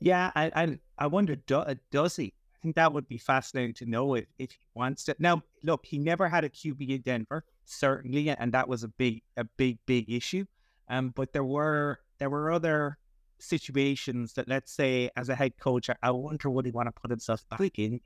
Yeah, 0.00 0.30
I 0.34 0.50
I, 0.54 0.78
I 0.98 1.06
wonder 1.08 1.36
do, 1.36 1.62
does 1.90 2.16
he? 2.16 2.32
Think 2.66 2.74
that 2.74 2.92
would 2.92 3.06
be 3.06 3.16
fascinating 3.16 3.74
to 3.74 3.86
know 3.86 4.14
if, 4.14 4.24
if 4.40 4.50
he 4.50 4.58
wants 4.74 5.04
to. 5.04 5.14
Now, 5.20 5.40
look, 5.62 5.86
he 5.86 5.98
never 5.98 6.28
had 6.28 6.42
a 6.42 6.48
QB 6.48 6.88
in 6.88 7.00
Denver, 7.02 7.44
certainly, 7.64 8.28
and 8.28 8.50
that 8.54 8.68
was 8.68 8.82
a 8.82 8.88
big 8.88 9.22
a 9.36 9.44
big 9.44 9.78
big 9.86 10.10
issue. 10.10 10.44
Um, 10.88 11.10
but 11.10 11.32
there 11.32 11.44
were 11.44 12.00
there 12.18 12.28
were 12.28 12.50
other 12.50 12.98
situations 13.38 14.32
that, 14.32 14.48
let's 14.48 14.72
say, 14.72 15.10
as 15.16 15.28
a 15.28 15.36
head 15.36 15.56
coach, 15.58 15.88
I 16.02 16.10
wonder 16.10 16.50
would 16.50 16.66
he 16.66 16.72
want 16.72 16.88
to 16.88 17.00
put 17.00 17.08
himself 17.08 17.48
back 17.50 17.78
in. 17.78 18.00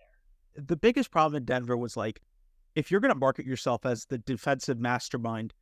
The 0.57 0.77
biggest 0.77 1.11
problem 1.11 1.37
in 1.37 1.47
Denver 1.47 1.79
was 1.79 1.97
like 1.97 2.21
if 2.75 2.91
you're 2.91 3.01
going 3.01 3.15
to 3.15 3.19
market 3.19 3.47
yourself 3.47 3.87
as 3.87 4.05
the 4.05 4.19
defensive 4.19 4.79
mastermind, 4.79 5.55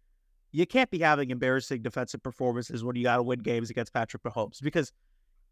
you 0.50 0.66
can't 0.66 0.90
be 0.90 0.98
having 0.98 1.30
embarrassing 1.30 1.82
defensive 1.82 2.24
performances 2.24 2.82
when 2.82 2.96
you 2.96 3.04
got 3.04 3.18
to 3.18 3.22
win 3.22 3.38
games 3.38 3.70
against 3.70 3.92
Patrick 3.92 4.24
Mahomes 4.24 4.60
because 4.60 4.92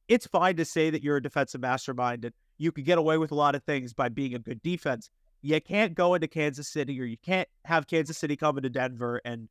it's 0.08 0.26
fine 0.26 0.56
to 0.56 0.64
say 0.64 0.90
that 0.90 1.02
you're 1.02 1.16
a 1.16 1.22
defensive 1.22 1.60
mastermind 1.60 2.24
and 2.24 2.34
you 2.58 2.72
can 2.72 2.84
get 2.84 2.98
away 2.98 3.18
with 3.18 3.32
a 3.32 3.34
lot 3.34 3.54
of 3.54 3.62
things 3.64 3.92
by 3.92 4.08
being 4.08 4.34
a 4.34 4.38
good 4.38 4.62
defense. 4.62 5.10
You 5.42 5.60
can't 5.60 5.94
go 5.94 6.14
into 6.14 6.28
Kansas 6.28 6.68
City 6.68 7.00
or 7.00 7.04
you 7.04 7.18
can't 7.18 7.48
have 7.64 7.86
Kansas 7.86 8.18
City 8.18 8.36
come 8.36 8.56
into 8.56 8.70
Denver 8.70 9.20
and 9.24 9.48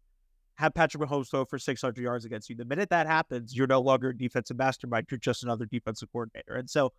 have 0.56 0.74
Patrick 0.74 1.04
Mahomes 1.04 1.30
throw 1.30 1.46
for 1.46 1.60
600 1.60 2.02
yards 2.02 2.26
against 2.26 2.50
you. 2.50 2.56
The 2.56 2.66
minute 2.66 2.90
that 2.90 3.08
happens, 3.08 3.56
you're 3.56 3.68
no 3.68 3.82
longer 3.82 4.10
a 4.10 4.18
defensive 4.18 4.58
mastermind. 4.58 5.08
You're 5.12 5.18
just 5.18 5.44
another 5.44 5.66
defensive 5.66 6.10
coordinator. 6.12 6.56
And 6.56 6.70
so 6.70 6.94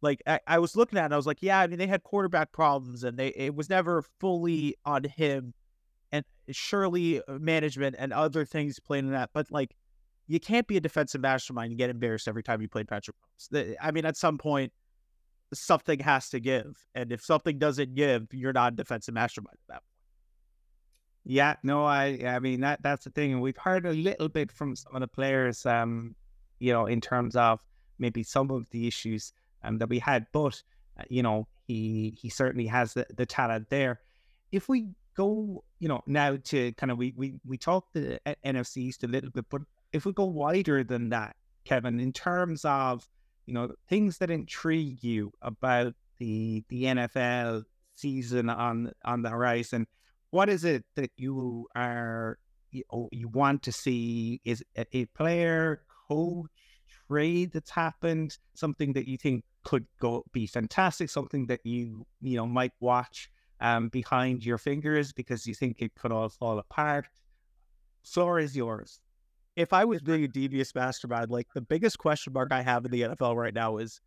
like 0.00 0.22
I, 0.26 0.40
I, 0.46 0.58
was 0.58 0.76
looking 0.76 0.98
at 0.98 1.10
it, 1.10 1.14
I 1.14 1.16
was 1.16 1.26
like, 1.26 1.42
yeah, 1.42 1.60
I 1.60 1.66
mean, 1.66 1.78
they 1.78 1.86
had 1.86 2.02
quarterback 2.02 2.52
problems 2.52 3.04
and 3.04 3.16
they 3.16 3.28
it 3.28 3.54
was 3.54 3.68
never 3.68 4.04
fully 4.20 4.76
on 4.84 5.04
him 5.04 5.54
and 6.12 6.24
surely 6.50 7.20
uh, 7.22 7.38
management 7.40 7.96
and 7.98 8.12
other 8.12 8.44
things 8.44 8.78
played 8.78 9.04
in 9.04 9.10
that. 9.12 9.30
But 9.32 9.50
like, 9.50 9.74
you 10.26 10.40
can't 10.40 10.66
be 10.66 10.76
a 10.76 10.80
defensive 10.80 11.20
mastermind 11.20 11.70
and 11.70 11.78
get 11.78 11.90
embarrassed 11.90 12.28
every 12.28 12.42
time 12.42 12.62
you 12.62 12.68
play 12.68 12.84
Patrick 12.84 13.16
Mahomes. 13.52 13.74
I 13.80 13.90
mean, 13.90 14.06
at 14.06 14.16
some 14.16 14.38
point, 14.38 14.72
something 15.52 15.98
has 16.00 16.30
to 16.30 16.40
give, 16.40 16.76
and 16.94 17.12
if 17.12 17.22
something 17.22 17.58
doesn't 17.58 17.94
give, 17.94 18.26
you're 18.32 18.52
not 18.52 18.72
a 18.72 18.76
defensive 18.76 19.14
mastermind 19.14 19.56
at 19.68 19.68
that 19.68 19.74
point. 19.74 19.82
Yeah, 21.26 21.56
no, 21.62 21.84
I 21.84 22.20
I 22.26 22.38
mean 22.38 22.60
that 22.60 22.82
that's 22.82 23.04
the 23.04 23.10
thing, 23.10 23.32
and 23.32 23.42
we've 23.42 23.56
heard 23.56 23.86
a 23.86 23.92
little 23.92 24.28
bit 24.28 24.52
from 24.52 24.76
some 24.76 24.94
of 24.94 25.00
the 25.00 25.08
players, 25.08 25.64
um, 25.64 26.14
you 26.58 26.72
know, 26.72 26.86
in 26.86 27.00
terms 27.00 27.34
of 27.36 27.60
maybe 27.98 28.22
some 28.22 28.50
of 28.50 28.66
the 28.70 28.86
issues 28.86 29.32
um 29.62 29.78
that 29.78 29.88
we 29.88 29.98
had, 29.98 30.26
but 30.32 30.62
uh, 30.98 31.04
you 31.08 31.22
know, 31.22 31.46
he 31.66 32.16
he 32.20 32.28
certainly 32.28 32.66
has 32.66 32.94
the, 32.94 33.06
the 33.16 33.26
talent 33.26 33.70
there. 33.70 34.00
If 34.52 34.68
we 34.68 34.88
go, 35.16 35.64
you 35.78 35.88
know, 35.88 36.02
now 36.06 36.36
to 36.44 36.72
kind 36.72 36.92
of 36.92 36.98
we 36.98 37.14
we 37.16 37.34
we 37.46 37.56
talked 37.56 37.94
the 37.94 38.20
NFC 38.44 38.78
East 38.78 39.04
a 39.04 39.08
little 39.08 39.30
bit, 39.30 39.46
but 39.48 39.62
if 39.94 40.04
we 40.04 40.12
go 40.12 40.24
wider 40.26 40.84
than 40.84 41.08
that, 41.08 41.36
Kevin, 41.64 41.98
in 41.98 42.12
terms 42.12 42.66
of 42.66 43.08
you 43.46 43.54
know 43.54 43.72
things 43.88 44.18
that 44.18 44.30
intrigue 44.30 45.02
you 45.02 45.32
about 45.40 45.94
the 46.18 46.62
the 46.68 46.84
NFL 46.84 47.64
season 47.94 48.50
on 48.50 48.92
on 49.04 49.22
the 49.22 49.30
horizon 49.30 49.86
what 50.34 50.48
is 50.48 50.64
it 50.64 50.84
that 50.96 51.12
you 51.16 51.68
are 51.76 52.38
you, 52.72 52.82
you 53.12 53.28
want 53.28 53.62
to 53.62 53.70
see? 53.70 54.40
Is 54.44 54.64
a, 54.76 54.84
a 54.92 55.04
player, 55.06 55.82
coach, 56.08 56.50
trade 57.06 57.52
that's 57.52 57.70
happened, 57.70 58.36
something 58.54 58.94
that 58.94 59.06
you 59.06 59.16
think 59.16 59.44
could 59.62 59.86
go 60.00 60.24
be 60.32 60.48
fantastic, 60.48 61.08
something 61.08 61.46
that 61.46 61.60
you 61.62 62.04
you 62.20 62.36
know 62.36 62.46
might 62.46 62.72
watch 62.80 63.30
um, 63.60 63.90
behind 63.90 64.44
your 64.44 64.58
fingers 64.58 65.12
because 65.12 65.46
you 65.46 65.54
think 65.54 65.80
it 65.80 65.94
could 65.94 66.10
all 66.10 66.28
fall 66.28 66.58
apart. 66.58 67.06
Floor 68.02 68.40
is 68.40 68.56
yours. 68.56 68.98
If 69.56 69.72
I 69.72 69.84
was 69.84 70.02
being 70.02 70.24
a 70.24 70.28
devious 70.28 70.74
mastermind, 70.74 71.30
like 71.30 71.46
the 71.54 71.60
biggest 71.60 71.98
question 71.98 72.32
mark 72.32 72.52
I 72.52 72.62
have 72.62 72.84
in 72.84 72.90
the 72.90 73.02
NFL 73.02 73.36
right 73.36 73.54
now 73.54 73.76
is 73.76 74.00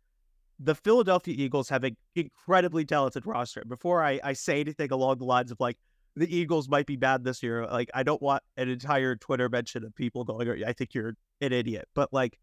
the 0.60 0.74
Philadelphia 0.74 1.34
Eagles 1.36 1.68
have 1.68 1.84
an 1.84 1.96
incredibly 2.14 2.84
talented 2.84 3.26
roster. 3.26 3.64
Before 3.66 4.02
I, 4.02 4.20
I 4.22 4.32
say 4.32 4.60
anything 4.60 4.92
along 4.92 5.18
the 5.18 5.24
lines 5.24 5.50
of 5.50 5.58
like, 5.60 5.78
the 6.16 6.34
Eagles 6.34 6.68
might 6.68 6.86
be 6.86 6.96
bad 6.96 7.22
this 7.22 7.42
year. 7.42 7.66
Like, 7.66 7.90
I 7.94 8.02
don't 8.02 8.20
want 8.20 8.42
an 8.56 8.68
entire 8.68 9.14
Twitter 9.14 9.48
mention 9.48 9.84
of 9.84 9.94
people 9.94 10.24
going, 10.24 10.48
oh, 10.48 10.56
I 10.66 10.72
think 10.72 10.92
you're 10.92 11.14
an 11.40 11.52
idiot. 11.52 11.88
But 11.94 12.12
like, 12.12 12.38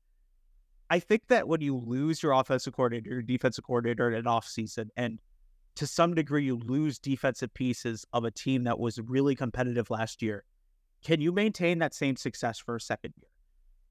I 0.89 0.99
think 0.99 1.27
that 1.27 1.47
when 1.47 1.61
you 1.61 1.77
lose 1.77 2.23
your 2.23 2.31
offensive 2.31 2.73
coordinator, 2.73 3.09
your 3.09 3.21
defensive 3.21 3.65
coordinator 3.65 4.09
in 4.09 4.15
an 4.15 4.25
offseason, 4.25 4.89
and 4.95 5.19
to 5.75 5.85
some 5.85 6.13
degree 6.13 6.45
you 6.45 6.55
lose 6.55 6.99
defensive 6.99 7.53
pieces 7.53 8.05
of 8.13 8.23
a 8.23 8.31
team 8.31 8.63
that 8.63 8.79
was 8.79 8.99
really 8.99 9.35
competitive 9.35 9.89
last 9.89 10.21
year, 10.21 10.45
can 11.05 11.21
you 11.21 11.31
maintain 11.31 11.77
that 11.79 11.93
same 11.93 12.15
success 12.15 12.57
for 12.57 12.75
a 12.75 12.81
second 12.81 13.13
year? 13.21 13.29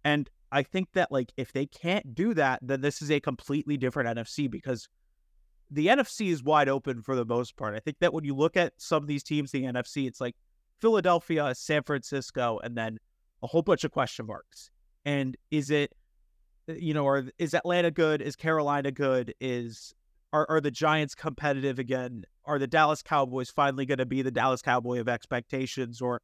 And 0.05 0.29
I 0.51 0.65
think 0.65 0.89
that 0.95 1.13
like 1.13 1.33
if 1.37 1.53
they 1.53 1.65
can't 1.65 2.13
do 2.15 2.35
that, 2.35 2.59
then 2.61 2.81
this 2.81 3.01
is 3.01 3.11
a 3.11 3.21
completely 3.21 3.77
different 3.77 4.19
NFC 4.19 4.51
because 4.51 4.89
the 5.71 5.87
NFC 5.87 6.29
is 6.31 6.43
wide 6.43 6.69
open 6.69 7.03
for 7.03 7.15
the 7.15 7.25
most 7.25 7.57
part. 7.57 7.77
I 7.77 7.79
think 7.79 8.01
that 8.01 8.13
when 8.13 8.25
you 8.25 8.35
look 8.35 8.57
at 8.57 8.73
some 8.79 9.03
of 9.03 9.07
these 9.07 9.23
teams 9.23 9.53
the 9.53 9.63
NFC, 9.63 10.09
it's 10.09 10.21
like 10.21 10.35
Philadelphia, 10.81 11.55
San 11.55 11.85
Francisco, 11.85 12.59
and 12.65 12.77
then 12.77 12.99
a 13.45 13.47
whole 13.47 13.63
bunch 13.63 13.85
of 13.85 13.93
question 13.93 14.27
marks. 14.27 14.71
And 15.05 15.37
is 15.53 15.71
it, 15.71 15.93
uh, 16.69 16.75
you 16.75 16.95
know, 16.95 17.05
or 17.05 17.31
is 17.39 17.55
Atlanta 17.55 17.93
good? 17.93 18.23
Is 18.23 18.35
Carolina 18.35 18.91
good? 18.91 19.35
Is 19.41 19.95
are 20.33 20.47
are 20.51 20.61
the 20.61 20.73
Giants 20.73 21.15
competitive 21.15 21.79
again? 21.79 22.25
Are 22.45 22.59
the 22.59 22.67
Dallas 22.67 23.03
Cowboys 23.03 23.51
finally 23.51 23.87
going 23.87 23.99
to 23.99 24.07
be 24.07 24.23
the 24.23 24.33
Dallas 24.33 24.63
Cowboy 24.63 24.99
of 24.99 25.09
expectations, 25.09 26.01
or 26.01 26.21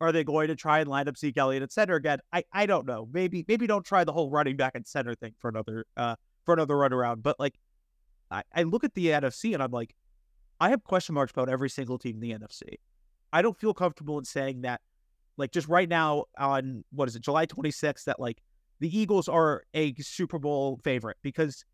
are 0.00 0.12
they 0.12 0.24
going 0.24 0.48
to 0.48 0.56
try 0.56 0.80
and 0.80 0.88
line 0.88 1.08
up 1.08 1.16
Zeke 1.16 1.36
Elliott 1.36 1.62
at 1.62 1.72
center 1.72 1.96
again? 1.96 2.18
I, 2.32 2.44
I 2.52 2.66
don't 2.66 2.86
know. 2.86 3.08
Maybe 3.12 3.44
maybe 3.48 3.66
don't 3.66 3.84
try 3.84 4.04
the 4.04 4.12
whole 4.12 4.30
running 4.30 4.56
back 4.56 4.72
and 4.74 4.86
center 4.86 5.14
thing 5.14 5.34
for 5.38 5.48
another 5.48 5.86
uh 5.96 6.16
for 6.44 6.54
another 6.54 6.76
run 6.76 6.92
around. 6.92 7.22
But 7.22 7.38
like 7.38 7.58
I, 8.30 8.42
I 8.54 8.62
look 8.62 8.84
at 8.84 8.94
the 8.94 9.06
NFC 9.06 9.54
and 9.54 9.62
I'm 9.62 9.70
like, 9.70 9.94
I 10.60 10.70
have 10.70 10.84
question 10.84 11.14
marks 11.14 11.32
about 11.32 11.48
every 11.48 11.70
single 11.70 11.98
team 11.98 12.16
in 12.16 12.20
the 12.20 12.32
NFC. 12.32 12.74
I 13.32 13.42
don't 13.42 13.58
feel 13.58 13.74
comfortable 13.74 14.18
in 14.18 14.24
saying 14.24 14.62
that, 14.62 14.80
like, 15.36 15.52
just 15.52 15.68
right 15.68 15.88
now 15.88 16.24
on 16.38 16.84
what 16.90 17.08
is 17.08 17.16
it, 17.16 17.22
July 17.22 17.46
26th, 17.46 18.04
that 18.04 18.18
like 18.18 18.42
the 18.80 18.96
Eagles 18.96 19.28
are 19.28 19.62
a 19.74 19.94
Super 19.94 20.38
Bowl 20.38 20.80
favorite 20.82 21.16
because 21.22 21.64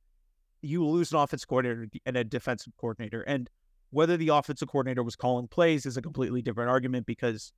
you 0.62 0.84
lose 0.84 1.12
an 1.12 1.18
offense 1.18 1.44
coordinator 1.44 1.88
and 2.06 2.16
a 2.16 2.24
defensive 2.24 2.72
coordinator. 2.78 3.22
And 3.22 3.48
whether 3.90 4.16
the 4.16 4.28
offensive 4.28 4.68
coordinator 4.68 5.02
was 5.02 5.16
calling 5.16 5.46
plays 5.46 5.86
is 5.86 5.96
a 5.96 6.02
completely 6.02 6.42
different 6.42 6.70
argument 6.70 7.06
because, 7.06 7.52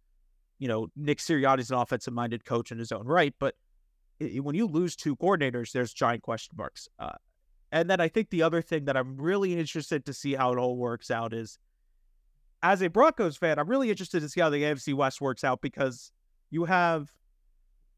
you 0.59 0.69
know, 0.69 0.88
Nick 0.97 1.19
Sirianni 1.19 1.61
is 1.61 1.71
an 1.71 1.77
offensive 1.77 2.14
minded 2.14 2.45
coach 2.45 2.73
in 2.73 2.79
his 2.79 2.92
own 2.92 3.07
right. 3.07 3.35
But 3.38 3.55
when 4.21 4.55
you 4.55 4.66
lose 4.66 4.97
two 4.97 5.16
coordinators, 5.16 5.73
there's 5.73 5.92
giant 5.92 6.23
question 6.23 6.55
marks. 6.57 6.88
Uh, 6.99 7.12
and 7.73 7.90
then 7.90 8.01
I 8.01 8.09
think 8.09 8.31
the 8.31 8.42
other 8.42 8.62
thing 8.62 8.87
that 8.87 8.97
I'm 8.97 9.16
really 9.16 9.59
interested 9.59 10.07
to 10.07 10.12
see 10.12 10.35
how 10.35 10.53
it 10.53 10.59
all 10.59 10.77
works 10.77 11.11
out 11.11 11.35
is 11.35 11.59
as 12.62 12.83
a 12.83 12.88
Broncos 12.88 13.37
fan, 13.37 13.59
I'm 13.59 13.69
really 13.69 13.90
interested 13.90 14.21
to 14.21 14.29
see 14.29 14.40
how 14.40 14.51
the 14.51 14.62
AFC 14.62 14.95
West 14.95 15.21
works 15.21 15.45
out 15.45 15.61
because 15.61 16.11
you 16.51 16.64
have 16.64 17.03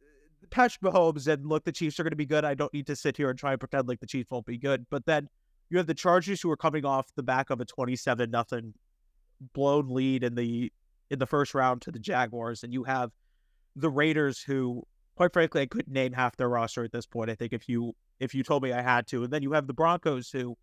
uh, 0.02 0.46
Patrick 0.50 0.82
Mahomes 0.82 1.28
and 1.32 1.46
look, 1.46 1.64
the 1.64 1.72
Chiefs 1.72 2.00
are 2.00 2.02
going 2.02 2.10
to 2.10 2.16
be 2.16 2.26
good. 2.26 2.44
I 2.44 2.54
don't 2.54 2.72
need 2.74 2.86
to 2.88 2.96
sit 2.96 3.16
here 3.16 3.30
and 3.30 3.38
try 3.38 3.52
and 3.52 3.60
pretend 3.60 3.86
like 3.86 4.00
the 4.00 4.06
Chiefs 4.06 4.30
won't 4.30 4.46
be 4.46 4.58
good. 4.58 4.86
But 4.90 5.06
then 5.06 5.28
you 5.70 5.78
have 5.78 5.86
the 5.86 5.94
Chargers 5.94 6.40
who 6.40 6.50
are 6.50 6.56
coming 6.56 6.84
off 6.84 7.14
the 7.14 7.22
back 7.22 7.50
of 7.50 7.60
a 7.60 7.64
27 7.64 8.30
nothing 8.30 8.74
blown 9.54 9.88
lead 9.88 10.24
in 10.24 10.34
the 10.34 10.72
in 11.10 11.18
the 11.18 11.26
first 11.26 11.54
round 11.54 11.82
to 11.82 11.90
the 11.90 11.98
Jaguars, 11.98 12.62
and 12.62 12.72
you 12.72 12.84
have 12.84 13.12
the 13.76 13.90
Raiders 13.90 14.42
who, 14.42 14.82
quite 15.16 15.32
frankly, 15.32 15.62
I 15.62 15.66
couldn't 15.66 15.92
name 15.92 16.12
half 16.12 16.36
their 16.36 16.48
roster 16.48 16.84
at 16.84 16.92
this 16.92 17.06
point. 17.06 17.30
I 17.30 17.34
think 17.34 17.52
if 17.52 17.68
you 17.68 17.94
if 18.20 18.34
you 18.34 18.42
told 18.42 18.62
me 18.62 18.72
I 18.72 18.82
had 18.82 19.06
to. 19.08 19.24
And 19.24 19.32
then 19.32 19.42
you 19.42 19.52
have 19.52 19.66
the 19.66 19.74
Broncos 19.74 20.30
who 20.30 20.56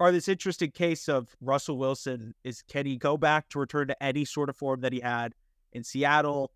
are 0.00 0.12
this 0.12 0.28
interesting 0.28 0.70
case 0.70 1.08
of 1.08 1.34
Russell 1.40 1.78
Wilson. 1.78 2.34
Is 2.44 2.62
can 2.62 2.86
he 2.86 2.96
go 2.96 3.16
back 3.16 3.48
to 3.50 3.58
return 3.58 3.88
to 3.88 4.02
any 4.02 4.24
sort 4.24 4.48
of 4.48 4.56
form 4.56 4.80
that 4.80 4.92
he 4.92 5.00
had 5.00 5.34
in 5.72 5.82
Seattle? 5.84 6.52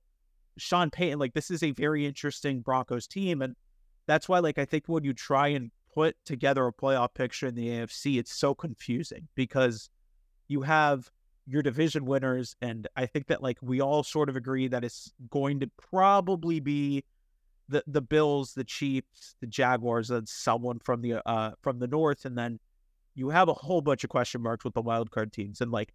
Sean 0.59 0.91
Payton, 0.91 1.19
like 1.19 1.35
this 1.35 1.51
is 1.51 1.63
a 1.63 1.73
very 1.73 2.07
interesting 2.07 2.61
Broncos 2.61 3.07
team. 3.07 3.43
And 3.43 3.57
that's 4.07 4.29
why, 4.29 4.39
like, 4.39 4.59
I 4.59 4.65
think 4.65 4.85
when 4.87 5.05
you 5.05 5.13
try 5.13 5.49
and 5.49 5.71
put 5.95 6.17
together 6.25 6.67
a 6.67 6.73
playoff 6.73 7.15
picture 7.15 7.47
in 7.47 7.55
the 7.55 7.69
AFC, 7.69 8.19
it's 8.19 8.35
so 8.35 8.55
confusing 8.55 9.29
because 9.35 9.89
you 10.49 10.63
have 10.63 11.11
your 11.47 11.63
division 11.63 12.05
winners. 12.05 12.55
And 12.61 12.87
I 12.97 13.07
think 13.07 13.27
that 13.27 13.43
like 13.43 13.59
we 13.61 13.81
all 13.81 14.03
sort 14.03 14.29
of 14.29 14.37
agree 14.37 14.69
that 14.69 14.85
it's 14.85 15.13
going 15.31 15.61
to 15.61 15.71
probably 15.91 16.61
be 16.61 17.05
the 17.69 17.83
the 17.87 18.01
Bills, 18.01 18.55
the 18.55 18.65
Chiefs, 18.65 19.37
the 19.41 19.47
Jaguars, 19.47 20.11
and 20.11 20.29
someone 20.29 20.79
from 20.79 21.03
the 21.03 21.27
uh 21.29 21.53
from 21.63 21.79
the 21.79 21.87
North, 21.89 22.25
and 22.25 22.37
then 22.37 22.61
you 23.15 23.31
have 23.31 23.49
a 23.49 23.55
whole 23.55 23.81
bunch 23.81 24.05
of 24.05 24.11
question 24.11 24.43
marks 24.43 24.65
with 24.65 24.75
the 24.75 24.81
wild 24.83 25.11
card 25.11 25.33
teams. 25.33 25.61
And 25.61 25.71
like, 25.71 25.93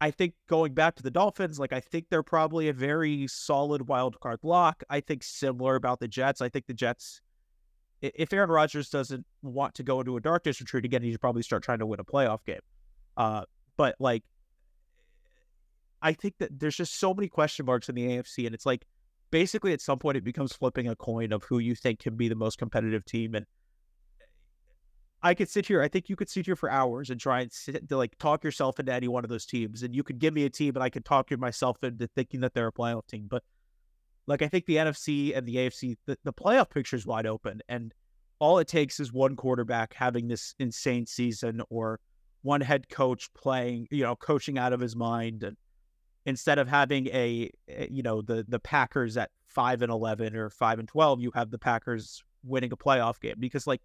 I 0.00 0.10
think 0.10 0.34
going 0.48 0.74
back 0.74 0.94
to 0.96 1.02
the 1.02 1.10
Dolphins, 1.10 1.58
like 1.58 1.72
I 1.72 1.80
think 1.80 2.06
they're 2.10 2.22
probably 2.22 2.68
a 2.68 2.72
very 2.72 3.26
solid 3.26 3.88
wild 3.88 4.20
card 4.20 4.40
lock. 4.42 4.82
I 4.88 5.00
think 5.00 5.22
similar 5.24 5.74
about 5.74 5.98
the 5.98 6.08
Jets. 6.08 6.40
I 6.40 6.48
think 6.48 6.66
the 6.66 6.74
Jets, 6.74 7.20
if 8.00 8.32
Aaron 8.32 8.50
Rodgers 8.50 8.90
doesn't 8.90 9.26
want 9.42 9.74
to 9.74 9.82
go 9.82 9.98
into 10.00 10.16
a 10.16 10.20
darkness 10.20 10.60
retreat 10.60 10.84
again, 10.84 11.02
he 11.02 11.10
should 11.10 11.20
probably 11.20 11.42
start 11.42 11.64
trying 11.64 11.80
to 11.80 11.86
win 11.86 11.98
a 11.98 12.04
playoff 12.04 12.44
game. 12.44 12.60
Uh, 13.16 13.42
but 13.76 13.96
like, 13.98 14.22
I 16.00 16.12
think 16.12 16.34
that 16.38 16.58
there's 16.58 16.76
just 16.76 16.98
so 16.98 17.12
many 17.12 17.28
question 17.28 17.66
marks 17.66 17.88
in 17.88 17.94
the 17.94 18.06
AFC, 18.06 18.46
and 18.46 18.54
it's 18.54 18.66
like 18.66 18.86
basically 19.30 19.72
at 19.72 19.80
some 19.80 19.98
point 19.98 20.16
it 20.16 20.24
becomes 20.24 20.52
flipping 20.52 20.88
a 20.88 20.96
coin 20.96 21.32
of 21.32 21.44
who 21.44 21.58
you 21.58 21.74
think 21.74 21.98
can 22.00 22.16
be 22.16 22.28
the 22.28 22.34
most 22.34 22.58
competitive 22.58 23.04
team 23.04 23.34
and 23.34 23.44
I 25.22 25.34
could 25.34 25.48
sit 25.48 25.66
here. 25.66 25.82
I 25.82 25.88
think 25.88 26.08
you 26.08 26.16
could 26.16 26.30
sit 26.30 26.46
here 26.46 26.54
for 26.54 26.70
hours 26.70 27.10
and 27.10 27.20
try 27.20 27.40
and 27.40 27.52
sit 27.52 27.88
to 27.88 27.96
like 27.96 28.16
talk 28.18 28.44
yourself 28.44 28.78
into 28.78 28.92
any 28.92 29.08
one 29.08 29.24
of 29.24 29.30
those 29.30 29.46
teams, 29.46 29.82
and 29.82 29.94
you 29.94 30.04
could 30.04 30.18
give 30.18 30.32
me 30.32 30.44
a 30.44 30.50
team, 30.50 30.76
and 30.76 30.82
I 30.82 30.90
could 30.90 31.04
talk 31.04 31.30
myself 31.38 31.82
into 31.82 32.06
thinking 32.06 32.40
that 32.40 32.54
they're 32.54 32.68
a 32.68 32.72
playoff 32.72 33.06
team. 33.08 33.26
But 33.28 33.42
like, 34.26 34.42
I 34.42 34.48
think 34.48 34.66
the 34.66 34.76
NFC 34.76 35.36
and 35.36 35.46
the 35.46 35.56
AFC, 35.56 35.96
the, 36.06 36.16
the 36.22 36.32
playoff 36.32 36.70
picture 36.70 36.96
is 36.96 37.06
wide 37.06 37.26
open, 37.26 37.60
and 37.68 37.92
all 38.38 38.58
it 38.58 38.68
takes 38.68 39.00
is 39.00 39.12
one 39.12 39.34
quarterback 39.34 39.92
having 39.94 40.28
this 40.28 40.54
insane 40.60 41.06
season, 41.06 41.62
or 41.68 41.98
one 42.42 42.60
head 42.60 42.88
coach 42.88 43.28
playing, 43.34 43.88
you 43.90 44.04
know, 44.04 44.14
coaching 44.14 44.56
out 44.56 44.72
of 44.72 44.78
his 44.78 44.94
mind, 44.94 45.42
and 45.42 45.56
instead 46.28 46.58
of 46.58 46.68
having 46.68 47.06
a, 47.06 47.50
a 47.68 47.88
you 47.90 48.02
know 48.02 48.20
the 48.20 48.44
the 48.46 48.60
Packers 48.60 49.16
at 49.16 49.30
five 49.46 49.80
and 49.80 49.90
eleven 49.90 50.36
or 50.36 50.50
five 50.50 50.78
and 50.78 50.86
twelve, 50.86 51.22
you 51.22 51.32
have 51.34 51.50
the 51.50 51.58
Packers 51.58 52.22
winning 52.44 52.70
a 52.70 52.76
playoff 52.76 53.18
game 53.18 53.36
because 53.38 53.66
like 53.66 53.80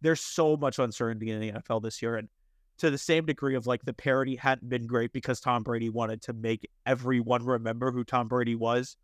there's 0.00 0.20
so 0.20 0.56
much 0.56 0.78
uncertainty 0.78 1.30
in 1.30 1.40
the 1.40 1.52
NFL 1.52 1.82
this 1.82 2.00
year, 2.00 2.16
and 2.16 2.28
to 2.78 2.90
the 2.90 2.96
same 2.96 3.26
degree 3.26 3.56
of 3.56 3.66
like 3.66 3.84
the 3.84 3.92
parity 3.92 4.36
hadn't 4.36 4.68
been 4.68 4.86
great 4.86 5.12
because 5.12 5.40
Tom 5.40 5.64
Brady 5.64 5.90
wanted 5.90 6.22
to 6.22 6.32
make 6.32 6.70
everyone 6.86 7.44
remember 7.44 7.90
who 7.90 8.04
Tom 8.04 8.28
Brady 8.28 8.54
was. 8.54 8.96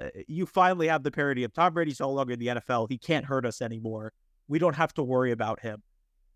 Uh, 0.00 0.08
you 0.28 0.44
finally 0.44 0.88
have 0.88 1.02
the 1.02 1.10
parity 1.10 1.42
of 1.42 1.54
Tom 1.54 1.72
Brady's 1.72 2.00
no 2.00 2.10
longer 2.10 2.34
in 2.34 2.38
the 2.38 2.46
NFL. 2.48 2.88
He 2.90 2.98
can't 2.98 3.24
hurt 3.24 3.46
us 3.46 3.62
anymore. 3.62 4.12
We 4.46 4.58
don't 4.58 4.76
have 4.76 4.92
to 4.94 5.02
worry 5.02 5.32
about 5.32 5.60
him. 5.60 5.82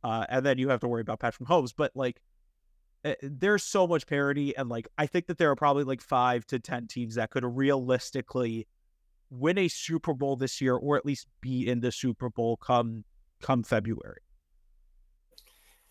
Uh, 0.03 0.25
and 0.31 0.45
then 0.45 0.59
you 0.59 0.71
have 0.71 0.81
to 0.81 0.89
worry 0.89 1.03
about 1.03 1.21
Patrick 1.21 1.49
Mahomes. 1.49 1.73
But 1.77 1.93
like 1.95 2.21
Eh, 2.34 2.34
Eh, 3.05 3.11
eh, 3.11 3.15
there's 3.23 3.63
so 3.63 3.87
much 3.87 4.07
parity 4.07 4.57
and 4.57 4.69
like 4.69 4.89
I 4.99 5.07
think 5.07 5.27
that 5.27 5.39
there 5.39 5.51
are 5.51 5.57
probably 5.57 5.85
like 5.85 6.01
5 6.01 6.47
to 6.47 6.59
10 6.59 6.87
teams 6.89 7.15
that 7.17 7.31
could 7.31 7.45
realistically 7.45 8.67
win 9.31 9.59
a 9.59 9.69
Super 9.69 10.15
Bowl 10.15 10.37
this 10.37 10.61
year 10.61 10.75
or 10.75 10.97
at 10.97 11.05
least 11.05 11.27
be 11.41 11.69
in 11.69 11.81
the 11.81 11.93
Super 11.93 12.31
Bowl 12.31 12.57
come 12.57 13.05
come 13.41 13.63
February. 13.63 14.21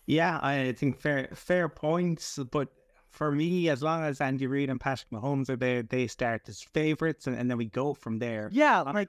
Yeah, 0.06 0.38
I 0.42 0.72
think 0.72 1.00
fair 1.00 1.28
fair 1.34 1.68
points, 1.68 2.38
but 2.50 2.68
for 3.10 3.30
me, 3.30 3.68
as 3.68 3.82
long 3.82 4.02
as 4.02 4.20
Andy 4.20 4.46
Reid 4.46 4.68
and 4.68 4.80
Patrick 4.80 5.10
Mahomes 5.10 5.48
are 5.48 5.56
there, 5.56 5.82
they 5.82 6.08
start 6.08 6.42
as 6.48 6.60
favorites, 6.60 7.26
and, 7.26 7.38
and 7.38 7.48
then 7.48 7.56
we 7.56 7.66
go 7.66 7.94
from 7.94 8.18
there. 8.18 8.50
Yeah, 8.52 8.80
um, 8.80 8.94
like 8.94 9.08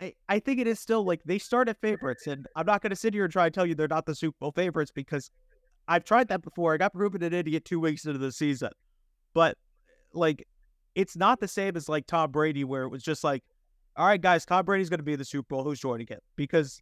I, 0.00 0.14
I 0.28 0.38
think 0.38 0.60
it 0.60 0.66
is 0.66 0.78
still 0.78 1.04
like 1.04 1.22
they 1.24 1.38
start 1.38 1.68
at 1.68 1.80
favorites, 1.80 2.26
and 2.26 2.46
I'm 2.54 2.66
not 2.66 2.82
going 2.82 2.90
to 2.90 2.96
sit 2.96 3.14
here 3.14 3.24
and 3.24 3.32
try 3.32 3.46
and 3.46 3.54
tell 3.54 3.66
you 3.66 3.74
they're 3.74 3.88
not 3.88 4.06
the 4.06 4.14
Super 4.14 4.36
Bowl 4.38 4.52
favorites 4.52 4.92
because 4.94 5.30
I've 5.90 6.04
tried 6.04 6.28
that 6.28 6.42
before. 6.42 6.72
I 6.72 6.76
got 6.76 6.94
proven 6.94 7.20
an 7.24 7.34
idiot 7.34 7.64
two 7.64 7.80
weeks 7.80 8.04
into 8.04 8.20
the 8.20 8.30
season, 8.30 8.70
but 9.34 9.58
like 10.14 10.46
it's 10.94 11.16
not 11.16 11.40
the 11.40 11.48
same 11.48 11.76
as 11.76 11.88
like 11.88 12.06
Tom 12.06 12.30
Brady, 12.30 12.62
where 12.62 12.84
it 12.84 12.90
was 12.90 13.02
just 13.02 13.24
like, 13.24 13.42
all 13.96 14.06
right, 14.06 14.20
guys, 14.20 14.46
Tom 14.46 14.64
Brady's 14.64 14.88
going 14.88 15.00
to 15.00 15.04
be 15.04 15.16
the 15.16 15.24
Super 15.24 15.48
Bowl. 15.48 15.64
Who's 15.64 15.80
joining 15.80 16.06
him? 16.06 16.20
Because 16.36 16.80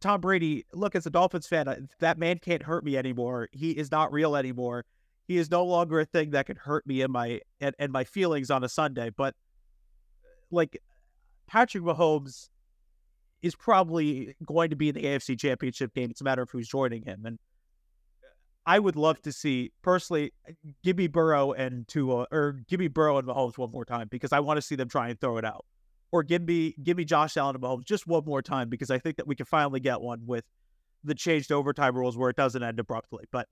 Tom 0.00 0.20
Brady, 0.20 0.64
look, 0.72 0.94
as 0.94 1.04
a 1.04 1.10
Dolphins 1.10 1.48
fan, 1.48 1.88
that 1.98 2.16
man 2.16 2.38
can't 2.38 2.62
hurt 2.62 2.84
me 2.84 2.96
anymore. 2.96 3.48
He 3.50 3.72
is 3.72 3.90
not 3.90 4.12
real 4.12 4.36
anymore. 4.36 4.84
He 5.26 5.36
is 5.36 5.50
no 5.50 5.64
longer 5.64 5.98
a 5.98 6.04
thing 6.04 6.30
that 6.30 6.46
can 6.46 6.56
hurt 6.56 6.86
me 6.86 7.02
and 7.02 7.12
my 7.12 7.40
and, 7.60 7.74
and 7.80 7.90
my 7.90 8.04
feelings 8.04 8.52
on 8.52 8.62
a 8.62 8.68
Sunday. 8.68 9.10
But 9.10 9.34
like 10.52 10.80
Patrick 11.48 11.82
Mahomes 11.82 12.50
is 13.42 13.56
probably 13.56 14.36
going 14.46 14.70
to 14.70 14.76
be 14.76 14.90
in 14.90 14.94
the 14.94 15.02
AFC 15.02 15.36
Championship 15.38 15.92
game. 15.92 16.10
It's 16.10 16.20
a 16.20 16.24
matter 16.24 16.42
of 16.42 16.50
who's 16.50 16.68
joining 16.68 17.02
him. 17.02 17.26
And 17.26 17.40
I 18.68 18.78
would 18.78 18.96
love 18.96 19.22
to 19.22 19.32
see 19.32 19.72
personally 19.80 20.34
give 20.84 20.98
me 20.98 21.06
Burrow 21.06 21.52
and 21.52 21.88
Tua 21.88 22.26
or 22.30 22.60
me 22.70 22.88
Burrow 22.88 23.16
and 23.16 23.26
Mahomes 23.26 23.56
one 23.56 23.70
more 23.70 23.86
time 23.86 24.08
because 24.10 24.30
I 24.30 24.40
want 24.40 24.58
to 24.58 24.62
see 24.62 24.74
them 24.74 24.90
try 24.90 25.08
and 25.08 25.18
throw 25.18 25.38
it 25.38 25.44
out. 25.46 25.64
Or 26.12 26.22
give 26.22 26.42
me 26.42 26.74
give 26.82 26.98
me 26.98 27.06
Josh 27.06 27.38
Allen 27.38 27.56
and 27.56 27.64
Mahomes 27.64 27.86
just 27.86 28.06
one 28.06 28.26
more 28.26 28.42
time 28.42 28.68
because 28.68 28.90
I 28.90 28.98
think 28.98 29.16
that 29.16 29.26
we 29.26 29.34
can 29.34 29.46
finally 29.46 29.80
get 29.80 30.02
one 30.02 30.20
with 30.26 30.44
the 31.02 31.14
changed 31.14 31.50
overtime 31.50 31.96
rules 31.96 32.18
where 32.18 32.28
it 32.28 32.36
doesn't 32.36 32.62
end 32.62 32.78
abruptly. 32.78 33.24
But 33.32 33.48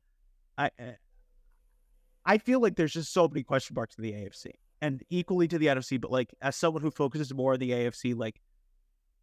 I 0.59 0.71
eh, 0.79 0.93
I 2.27 2.37
feel 2.37 2.61
like 2.61 2.77
there's 2.77 2.93
just 2.93 3.11
so 3.11 3.27
many 3.27 3.43
question 3.43 3.73
marks 3.73 3.97
in 3.97 4.03
the 4.03 4.13
AFC 4.13 4.51
and 4.83 5.03
equally 5.09 5.49
to 5.49 5.59
the 5.59 5.69
NFC. 5.69 5.99
But 5.99 6.11
like 6.11 6.35
as 6.43 6.57
someone 6.57 6.83
who 6.83 6.91
focuses 6.91 7.33
more 7.33 7.55
on 7.55 7.59
the 7.59 7.71
AFC, 7.71 8.15
like 8.15 8.39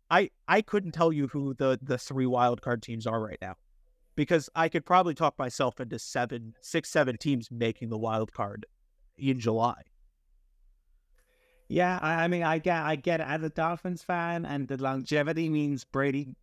I 0.09 0.31
I 0.47 0.63
couldn't 0.63 0.93
tell 0.93 1.13
you 1.13 1.27
who 1.27 1.53
the 1.53 1.77
the 1.83 1.99
three 1.99 2.25
wild 2.25 2.63
card 2.63 2.81
teams 2.81 3.05
are 3.05 3.21
right 3.21 3.37
now 3.39 3.57
because 4.15 4.49
I 4.55 4.69
could 4.69 4.85
probably 4.85 5.13
talk 5.13 5.37
myself 5.37 5.79
into 5.79 5.99
seven, 5.99 6.55
six, 6.61 6.89
seven 6.89 7.17
teams 7.17 7.49
making 7.51 7.89
the 7.89 7.97
wild 7.97 8.33
card 8.33 8.65
in 9.17 9.39
July. 9.39 9.81
Yeah, 11.69 11.99
I, 12.01 12.25
I 12.25 12.27
mean, 12.27 12.43
I 12.43 12.59
get, 12.59 12.83
I 12.83 12.95
get 12.95 13.19
it 13.19 13.27
as 13.27 13.41
a 13.43 13.49
Dolphins 13.49 14.03
fan, 14.03 14.45
and 14.45 14.67
the 14.67 14.77
longevity 14.77 15.49
means 15.49 15.85
Brady 15.85 16.35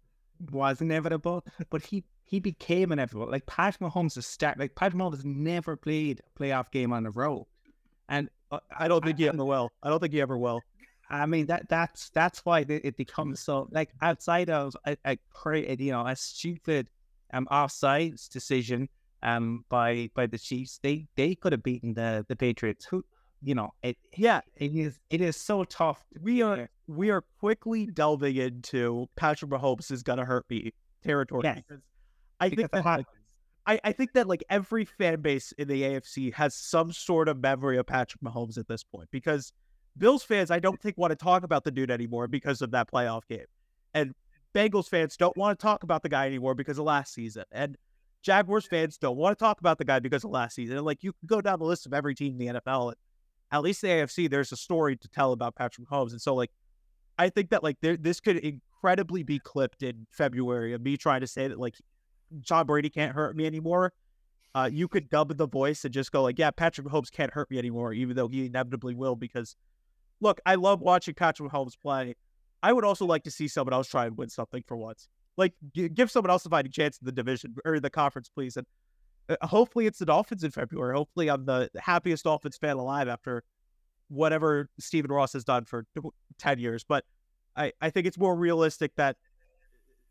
was 0.50 0.80
inevitable, 0.80 1.44
but 1.70 1.82
he 1.82 2.04
he 2.24 2.38
became 2.38 2.92
inevitable. 2.92 3.28
Like 3.28 3.46
Pat 3.46 3.78
Mahomes 3.80 4.16
is 4.16 4.26
start 4.26 4.58
like 4.58 4.74
Pat 4.74 4.92
Mahomes 4.92 5.24
never 5.24 5.76
played 5.76 6.20
a 6.20 6.38
playoff 6.40 6.70
game 6.70 6.92
on 6.92 7.02
the 7.02 7.10
road, 7.10 7.46
and 8.08 8.30
uh, 8.50 8.60
I 8.76 8.88
don't 8.88 9.04
think 9.04 9.18
he 9.18 9.28
ever 9.28 9.44
will. 9.44 9.70
I 9.82 9.90
don't 9.90 10.00
think 10.00 10.12
he 10.12 10.20
ever 10.20 10.38
will. 10.38 10.60
I 11.10 11.26
mean 11.26 11.46
that 11.46 11.68
that's 11.68 12.10
that's 12.10 12.44
why 12.44 12.64
it 12.68 12.96
becomes 12.96 13.40
so 13.40 13.68
like 13.72 13.90
outside 14.00 14.48
of 14.48 14.76
a, 14.86 14.96
a 15.04 15.18
you 15.76 15.90
know 15.90 16.06
a 16.06 16.14
stupid 16.14 16.88
um 17.32 17.46
offsides 17.50 18.28
decision 18.28 18.88
um 19.22 19.64
by 19.68 20.10
by 20.14 20.26
the 20.26 20.38
Chiefs, 20.38 20.78
they 20.82 21.06
they 21.16 21.34
could 21.34 21.52
have 21.52 21.62
beaten 21.62 21.94
the 21.94 22.24
the 22.28 22.36
Patriots. 22.36 22.84
Who 22.84 23.04
you 23.42 23.54
know 23.54 23.70
it 23.82 23.96
yeah 24.16 24.40
it 24.56 24.74
is 24.74 24.98
it 25.10 25.20
is 25.20 25.36
so 25.36 25.64
tough. 25.64 26.04
We 26.20 26.42
are 26.42 26.68
we 26.86 27.10
are 27.10 27.24
quickly 27.38 27.86
delving 27.86 28.36
into 28.36 29.08
Patrick 29.16 29.50
Mahomes 29.50 29.90
is 29.90 30.02
gonna 30.02 30.24
hurt 30.24 30.44
me 30.50 30.72
territory 31.02 31.42
yes. 31.44 31.62
because 31.66 31.82
I 32.40 32.48
think 32.50 32.70
that 32.72 32.84
like, 32.84 33.06
I, 33.66 33.80
I 33.84 33.92
think 33.92 34.14
that 34.14 34.26
like 34.26 34.42
every 34.48 34.84
fan 34.84 35.20
base 35.20 35.52
in 35.52 35.68
the 35.68 35.82
AFC 35.82 36.32
has 36.34 36.54
some 36.54 36.92
sort 36.92 37.28
of 37.28 37.40
memory 37.40 37.76
of 37.78 37.86
Patrick 37.86 38.22
Mahomes 38.22 38.58
at 38.58 38.66
this 38.66 38.82
point 38.82 39.08
because 39.10 39.52
Bills 39.96 40.22
fans 40.22 40.50
I 40.50 40.58
don't 40.58 40.80
think 40.80 40.96
want 40.96 41.10
to 41.10 41.16
talk 41.16 41.42
about 41.42 41.64
the 41.64 41.70
dude 41.70 41.90
anymore 41.90 42.26
because 42.28 42.62
of 42.62 42.70
that 42.72 42.90
playoff 42.90 43.22
game. 43.28 43.46
And 43.94 44.14
Bengals 44.54 44.88
fans 44.88 45.16
don't 45.16 45.36
want 45.36 45.58
to 45.58 45.62
talk 45.62 45.82
about 45.82 46.02
the 46.02 46.08
guy 46.08 46.26
anymore 46.26 46.54
because 46.54 46.78
of 46.78 46.84
last 46.84 47.14
season. 47.14 47.44
And 47.52 47.76
Jaguars 48.22 48.66
fans 48.66 48.98
don't 48.98 49.16
want 49.16 49.38
to 49.38 49.42
talk 49.42 49.60
about 49.60 49.78
the 49.78 49.84
guy 49.84 49.98
because 49.98 50.24
of 50.24 50.30
last 50.30 50.54
season. 50.54 50.76
And 50.76 50.84
like 50.84 51.02
you 51.02 51.12
can 51.12 51.26
go 51.26 51.40
down 51.40 51.58
the 51.58 51.64
list 51.64 51.86
of 51.86 51.94
every 51.94 52.14
team 52.14 52.40
in 52.40 52.54
the 52.54 52.60
NFL. 52.60 52.94
At 53.52 53.62
least 53.62 53.80
the 53.80 53.88
AFC, 53.88 54.30
there's 54.30 54.52
a 54.52 54.56
story 54.56 54.96
to 54.96 55.08
tell 55.08 55.32
about 55.32 55.54
Patrick 55.54 55.88
Mahomes. 55.88 56.12
And 56.12 56.20
so 56.20 56.34
like 56.34 56.50
I 57.18 57.28
think 57.28 57.50
that 57.50 57.62
like 57.62 57.76
there, 57.80 57.96
this 57.96 58.20
could 58.20 58.38
incredibly 58.38 59.22
be 59.22 59.38
clipped 59.38 59.82
in 59.82 60.06
February 60.10 60.72
of 60.72 60.80
me 60.80 60.96
trying 60.96 61.20
to 61.20 61.26
say 61.26 61.48
that 61.48 61.58
like 61.58 61.74
John 62.40 62.66
Brady 62.66 62.90
can't 62.90 63.14
hurt 63.14 63.36
me 63.36 63.46
anymore. 63.46 63.92
Uh, 64.54 64.68
you 64.72 64.88
could 64.88 65.08
dub 65.10 65.36
the 65.36 65.46
voice 65.46 65.84
and 65.84 65.94
just 65.94 66.10
go 66.10 66.22
like, 66.22 66.38
yeah, 66.38 66.50
Patrick 66.50 66.86
Mahomes 66.86 67.10
can't 67.10 67.32
hurt 67.32 67.50
me 67.50 67.58
anymore, 67.58 67.92
even 67.92 68.16
though 68.16 68.26
he 68.26 68.46
inevitably 68.46 68.94
will. 68.94 69.14
Because 69.14 69.54
look, 70.20 70.40
I 70.44 70.56
love 70.56 70.80
watching 70.80 71.14
Patrick 71.14 71.50
Mahomes 71.50 71.78
play. 71.80 72.16
I 72.62 72.72
would 72.72 72.84
also 72.84 73.06
like 73.06 73.24
to 73.24 73.30
see 73.30 73.48
someone 73.48 73.72
else 73.72 73.88
try 73.88 74.06
and 74.06 74.16
win 74.16 74.28
something 74.28 74.62
for 74.66 74.76
once. 74.76 75.08
Like, 75.36 75.54
give 75.72 76.10
someone 76.10 76.30
else 76.30 76.44
a 76.44 76.50
fighting 76.50 76.72
chance 76.72 76.98
in 76.98 77.06
the 77.06 77.12
division 77.12 77.54
or 77.64 77.80
the 77.80 77.88
conference, 77.90 78.28
please. 78.28 78.56
And 78.56 78.66
uh, 79.28 79.36
hopefully, 79.46 79.86
it's 79.86 79.98
the 79.98 80.06
Dolphins 80.06 80.44
in 80.44 80.50
February. 80.50 80.94
Hopefully, 80.94 81.30
I'm 81.30 81.46
the 81.46 81.70
happiest 81.78 82.24
Dolphins 82.24 82.58
fan 82.58 82.76
alive 82.76 83.08
after 83.08 83.42
whatever 84.08 84.68
Stephen 84.78 85.10
Ross 85.10 85.32
has 85.32 85.44
done 85.44 85.64
for 85.64 85.86
10 86.38 86.58
years. 86.58 86.84
But 86.84 87.04
I, 87.56 87.72
I 87.80 87.90
think 87.90 88.06
it's 88.06 88.18
more 88.18 88.36
realistic 88.36 88.92
that 88.96 89.16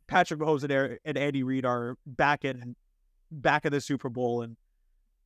Patrick 0.07 0.39
Mahomes 0.39 0.63
and, 0.63 0.97
and 1.05 1.17
Andy 1.17 1.43
Reid 1.43 1.65
are 1.65 1.95
back 2.07 2.45
in 2.45 2.75
back 3.31 3.65
in 3.65 3.71
the 3.71 3.81
Super 3.81 4.09
Bowl, 4.09 4.41
and 4.41 4.57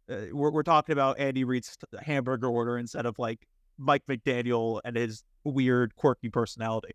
uh, 0.09 0.33
we're 0.33 0.51
we're 0.51 0.63
talking 0.63 0.93
about 0.93 1.19
Andy 1.19 1.43
Reid's 1.45 1.77
hamburger 2.01 2.47
order 2.47 2.77
instead 2.77 3.05
of 3.05 3.17
like 3.17 3.47
Mike 3.77 4.03
McDaniel 4.09 4.81
and 4.83 4.95
his 4.97 5.23
weird, 5.43 5.95
quirky 5.95 6.29
personality. 6.29 6.93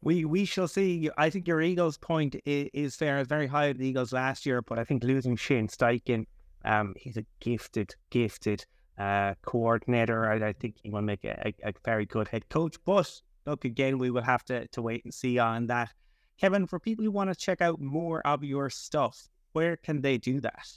We 0.00 0.24
we 0.24 0.44
shall 0.44 0.68
see. 0.68 1.10
I 1.18 1.28
think 1.30 1.48
your 1.48 1.60
Eagles 1.60 1.98
point 1.98 2.36
is, 2.44 2.70
is 2.72 2.96
fair. 2.96 3.22
Very 3.24 3.46
high 3.46 3.72
the 3.72 3.86
Eagles 3.86 4.12
last 4.12 4.46
year, 4.46 4.62
but 4.62 4.78
I 4.78 4.84
think 4.84 5.02
losing 5.02 5.36
Shane 5.36 5.68
Steichen, 5.68 6.26
um, 6.64 6.94
he's 6.96 7.16
a 7.16 7.24
gifted, 7.40 7.94
gifted 8.10 8.64
uh, 8.98 9.34
coordinator. 9.42 10.30
I, 10.30 10.48
I 10.48 10.52
think 10.52 10.76
he 10.82 10.90
will 10.90 11.02
make 11.02 11.24
a, 11.24 11.52
a, 11.64 11.68
a, 11.70 11.72
very 11.84 12.06
good 12.06 12.28
head 12.28 12.48
coach. 12.48 12.76
But 12.84 13.20
look, 13.46 13.64
again, 13.64 13.98
we 13.98 14.10
will 14.10 14.22
have 14.22 14.44
to, 14.46 14.66
to 14.68 14.82
wait 14.82 15.04
and 15.04 15.14
see 15.14 15.38
on 15.38 15.66
that. 15.68 15.92
Kevin, 16.38 16.66
for 16.66 16.78
people 16.78 17.04
who 17.04 17.10
want 17.10 17.30
to 17.30 17.36
check 17.36 17.60
out 17.60 17.80
more 17.80 18.24
of 18.26 18.44
your 18.44 18.70
stuff, 18.70 19.28
where 19.52 19.76
can 19.76 20.00
they 20.00 20.18
do 20.18 20.40
that? 20.40 20.68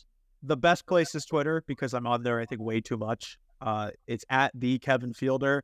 The 0.43 0.57
best 0.57 0.87
place 0.87 1.13
is 1.13 1.25
Twitter 1.25 1.63
because 1.67 1.93
I'm 1.93 2.07
on 2.07 2.23
there, 2.23 2.39
I 2.39 2.45
think, 2.45 2.61
way 2.61 2.81
too 2.81 2.97
much. 2.97 3.37
Uh, 3.61 3.91
it's 4.07 4.25
at 4.29 4.51
the 4.55 4.79
Kevin 4.79 5.13
Fielder. 5.13 5.63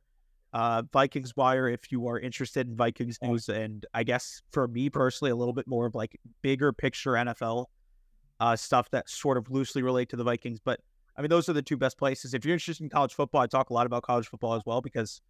Uh, 0.53 0.83
Vikings 0.93 1.35
Wire, 1.35 1.67
if 1.67 1.91
you 1.91 2.07
are 2.07 2.19
interested 2.19 2.67
in 2.67 2.75
Vikings 2.75 3.17
news, 3.21 3.49
and 3.49 3.85
I 3.93 4.03
guess 4.03 4.41
for 4.51 4.67
me 4.67 4.89
personally, 4.89 5.31
a 5.31 5.35
little 5.35 5.53
bit 5.53 5.67
more 5.67 5.85
of 5.85 5.95
like 5.95 6.19
bigger 6.41 6.71
picture 6.71 7.11
NFL 7.11 7.65
uh, 8.39 8.55
stuff 8.55 8.89
that 8.91 9.09
sort 9.09 9.37
of 9.37 9.49
loosely 9.51 9.83
relate 9.83 10.09
to 10.09 10.15
the 10.15 10.23
Vikings. 10.23 10.59
But 10.63 10.79
I 11.17 11.21
mean, 11.21 11.29
those 11.29 11.49
are 11.49 11.53
the 11.53 11.61
two 11.61 11.77
best 11.77 11.97
places. 11.97 12.33
If 12.33 12.45
you're 12.45 12.53
interested 12.53 12.83
in 12.83 12.89
college 12.89 13.13
football, 13.13 13.41
I 13.41 13.47
talk 13.47 13.69
a 13.69 13.73
lot 13.73 13.85
about 13.85 14.03
college 14.03 14.27
football 14.27 14.53
as 14.53 14.61
well 14.65 14.81
because 14.81 15.21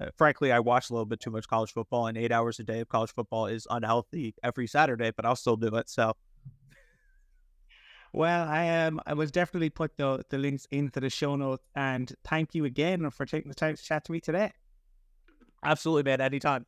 uh, 0.00 0.06
frankly, 0.16 0.52
I 0.52 0.60
watch 0.60 0.90
a 0.90 0.92
little 0.92 1.06
bit 1.06 1.20
too 1.20 1.30
much 1.30 1.48
college 1.48 1.72
football, 1.72 2.06
and 2.06 2.18
eight 2.18 2.32
hours 2.32 2.58
a 2.58 2.64
day 2.64 2.80
of 2.80 2.88
college 2.88 3.12
football 3.12 3.46
is 3.46 3.66
unhealthy 3.70 4.34
every 4.42 4.66
Saturday, 4.66 5.10
but 5.10 5.24
I'll 5.24 5.36
still 5.36 5.56
do 5.56 5.74
it. 5.76 5.88
So, 5.88 6.12
well, 8.16 8.48
I. 8.48 8.68
Um, 8.86 9.00
I 9.06 9.12
was 9.12 9.30
definitely 9.30 9.68
put 9.68 9.96
the 9.98 10.24
the 10.30 10.38
links 10.38 10.66
into 10.70 11.00
the 11.00 11.10
show 11.10 11.36
notes, 11.36 11.64
and 11.74 12.10
thank 12.24 12.54
you 12.54 12.64
again 12.64 13.10
for 13.10 13.26
taking 13.26 13.50
the 13.50 13.54
time 13.54 13.76
to 13.76 13.82
chat 13.82 14.06
to 14.06 14.12
me 14.12 14.20
today. 14.20 14.52
Absolutely, 15.62 16.10
man. 16.10 16.20
Anytime. 16.22 16.66